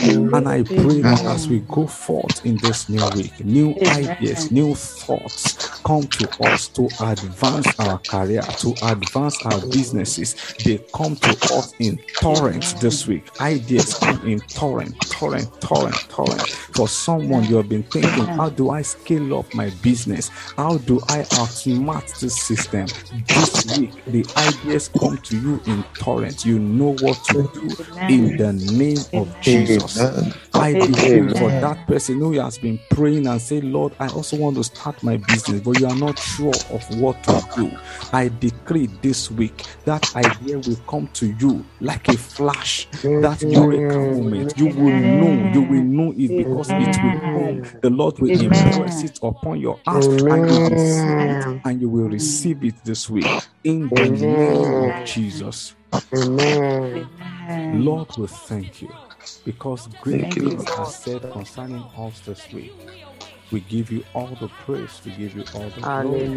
And 0.03 0.47
I 0.47 0.63
pray 0.63 1.01
that 1.03 1.25
as 1.25 1.47
we 1.47 1.59
go 1.61 1.87
forth 1.87 2.45
in 2.45 2.57
this 2.57 2.89
new 2.89 3.07
week, 3.07 3.43
new 3.45 3.79
ideas, 3.87 4.51
new 4.51 4.75
thoughts 4.75 5.57
come 5.85 6.07
to 6.07 6.29
us 6.41 6.67
to 6.69 6.93
advance 6.99 7.73
our 7.79 7.99
career, 7.99 8.41
to 8.57 8.77
advance 8.81 9.41
our 9.45 9.61
businesses. 9.61 10.35
They 10.63 10.79
come 10.93 11.15
to 11.17 11.37
us 11.51 11.73
in 11.79 11.99
torrents 12.13 12.73
this 12.73 13.07
week. 13.07 13.29
Ideas 13.39 13.93
come 13.93 14.21
in 14.25 14.41
torrent, 14.53 14.95
torrent, 15.09 15.49
torrent, 15.61 16.05
torrent. 16.09 16.49
For 16.73 16.87
someone 16.87 17.47
you 17.47 17.57
have 17.57 17.69
been 17.69 17.83
thinking, 17.83 18.27
how 18.37 18.49
do 18.49 18.69
I 18.69 18.81
scale 18.81 19.39
up 19.39 19.53
my 19.53 19.69
business? 19.69 20.29
How 20.57 20.77
do 20.77 21.01
I 21.07 21.23
outsmart 21.33 22.19
this 22.19 22.39
system? 22.39 22.93
This 23.11 23.65
week, 23.65 24.03
the 24.07 24.25
ideas 24.37 24.89
come 24.99 25.17
to 25.19 25.37
you 25.37 25.61
in 25.65 25.83
torrents. 25.97 26.45
You 26.45 26.59
know 26.59 26.89
what 26.89 27.23
to 27.25 27.43
do 27.53 27.75
in 28.07 28.35
the 28.37 28.53
name 28.53 29.05
of 29.13 29.39
Jesus. 29.39 29.92
I 30.57 30.75
decree 30.75 31.29
for 31.29 31.51
that 31.51 31.87
person 31.87 32.19
who 32.19 32.33
has 32.39 32.57
been 32.59 32.79
praying 32.89 33.27
and 33.27 33.41
say, 33.41 33.61
Lord, 33.61 33.95
I 33.99 34.09
also 34.09 34.37
want 34.37 34.57
to 34.57 34.63
start 34.63 35.03
my 35.03 35.17
business, 35.17 35.61
but 35.61 35.73
you 35.73 35.87
are 35.87 35.95
not 35.95 36.19
sure 36.19 36.65
of 36.69 36.89
what 36.89 37.23
to 37.25 37.41
do. 37.55 37.79
I 38.13 38.29
decree 38.29 38.87
this 39.01 39.31
week 39.31 39.65
that 39.85 40.05
idea 40.15 40.59
will 40.59 40.79
come 40.89 41.09
to 41.15 41.27
you 41.27 41.65
like 41.81 42.09
a 42.09 42.17
flash, 42.17 42.87
that 43.19 43.45
eureka 43.49 44.05
moment. 44.05 44.53
You 44.57 44.67
will 44.67 44.93
know, 44.93 45.43
you 45.51 45.63
will 45.63 45.83
know 45.83 46.13
it 46.17 46.35
because 46.35 46.73
it 46.77 47.01
will 47.03 47.15
come. 47.33 47.61
The 47.81 47.89
Lord 47.91 48.19
will 48.19 48.33
impress 48.37 49.03
it 49.03 49.19
upon 49.23 49.59
your 49.59 49.81
heart 49.87 50.23
and 50.29 50.47
you 50.47 50.55
will 50.57 50.67
receive 50.67 51.21
it, 51.21 51.47
and 51.65 51.81
you 51.81 51.89
will 51.89 52.09
receive 52.09 52.63
it 52.63 52.83
this 52.85 53.09
week. 53.09 53.49
In 53.63 53.91
the 53.93 54.09
name 54.09 54.73
of 54.79 55.03
Jesus. 55.03 55.75
Amen. 56.13 57.09
Lord, 57.71 58.09
we 58.17 58.27
thank 58.27 58.81
you 58.81 58.93
because 59.45 59.87
great 60.01 60.33
things 60.33 60.69
are 60.77 60.87
said 60.87 61.29
concerning 61.31 61.89
us 61.97 62.21
this 62.21 62.51
week. 62.51 62.73
We 63.51 63.61
give 63.61 63.91
you 63.91 64.05
all 64.13 64.35
the 64.39 64.49
praise, 64.49 65.01
we 65.05 65.13
give 65.13 65.35
you 65.35 65.45
all 65.53 65.71
the 65.71 65.85
glory. 65.95 66.33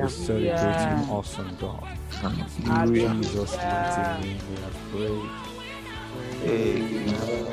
We 0.00 0.08
celebrate 0.08 0.88
you, 0.88 1.04
awesome 1.08 1.56
God. 1.56 1.88
In 2.64 2.92
Jesus' 2.94 3.60
mighty 3.64 4.02
name 4.02 4.40
we 4.50 4.58
have 4.58 4.76
prayed. 4.90 5.32
Amen. 6.44 7.48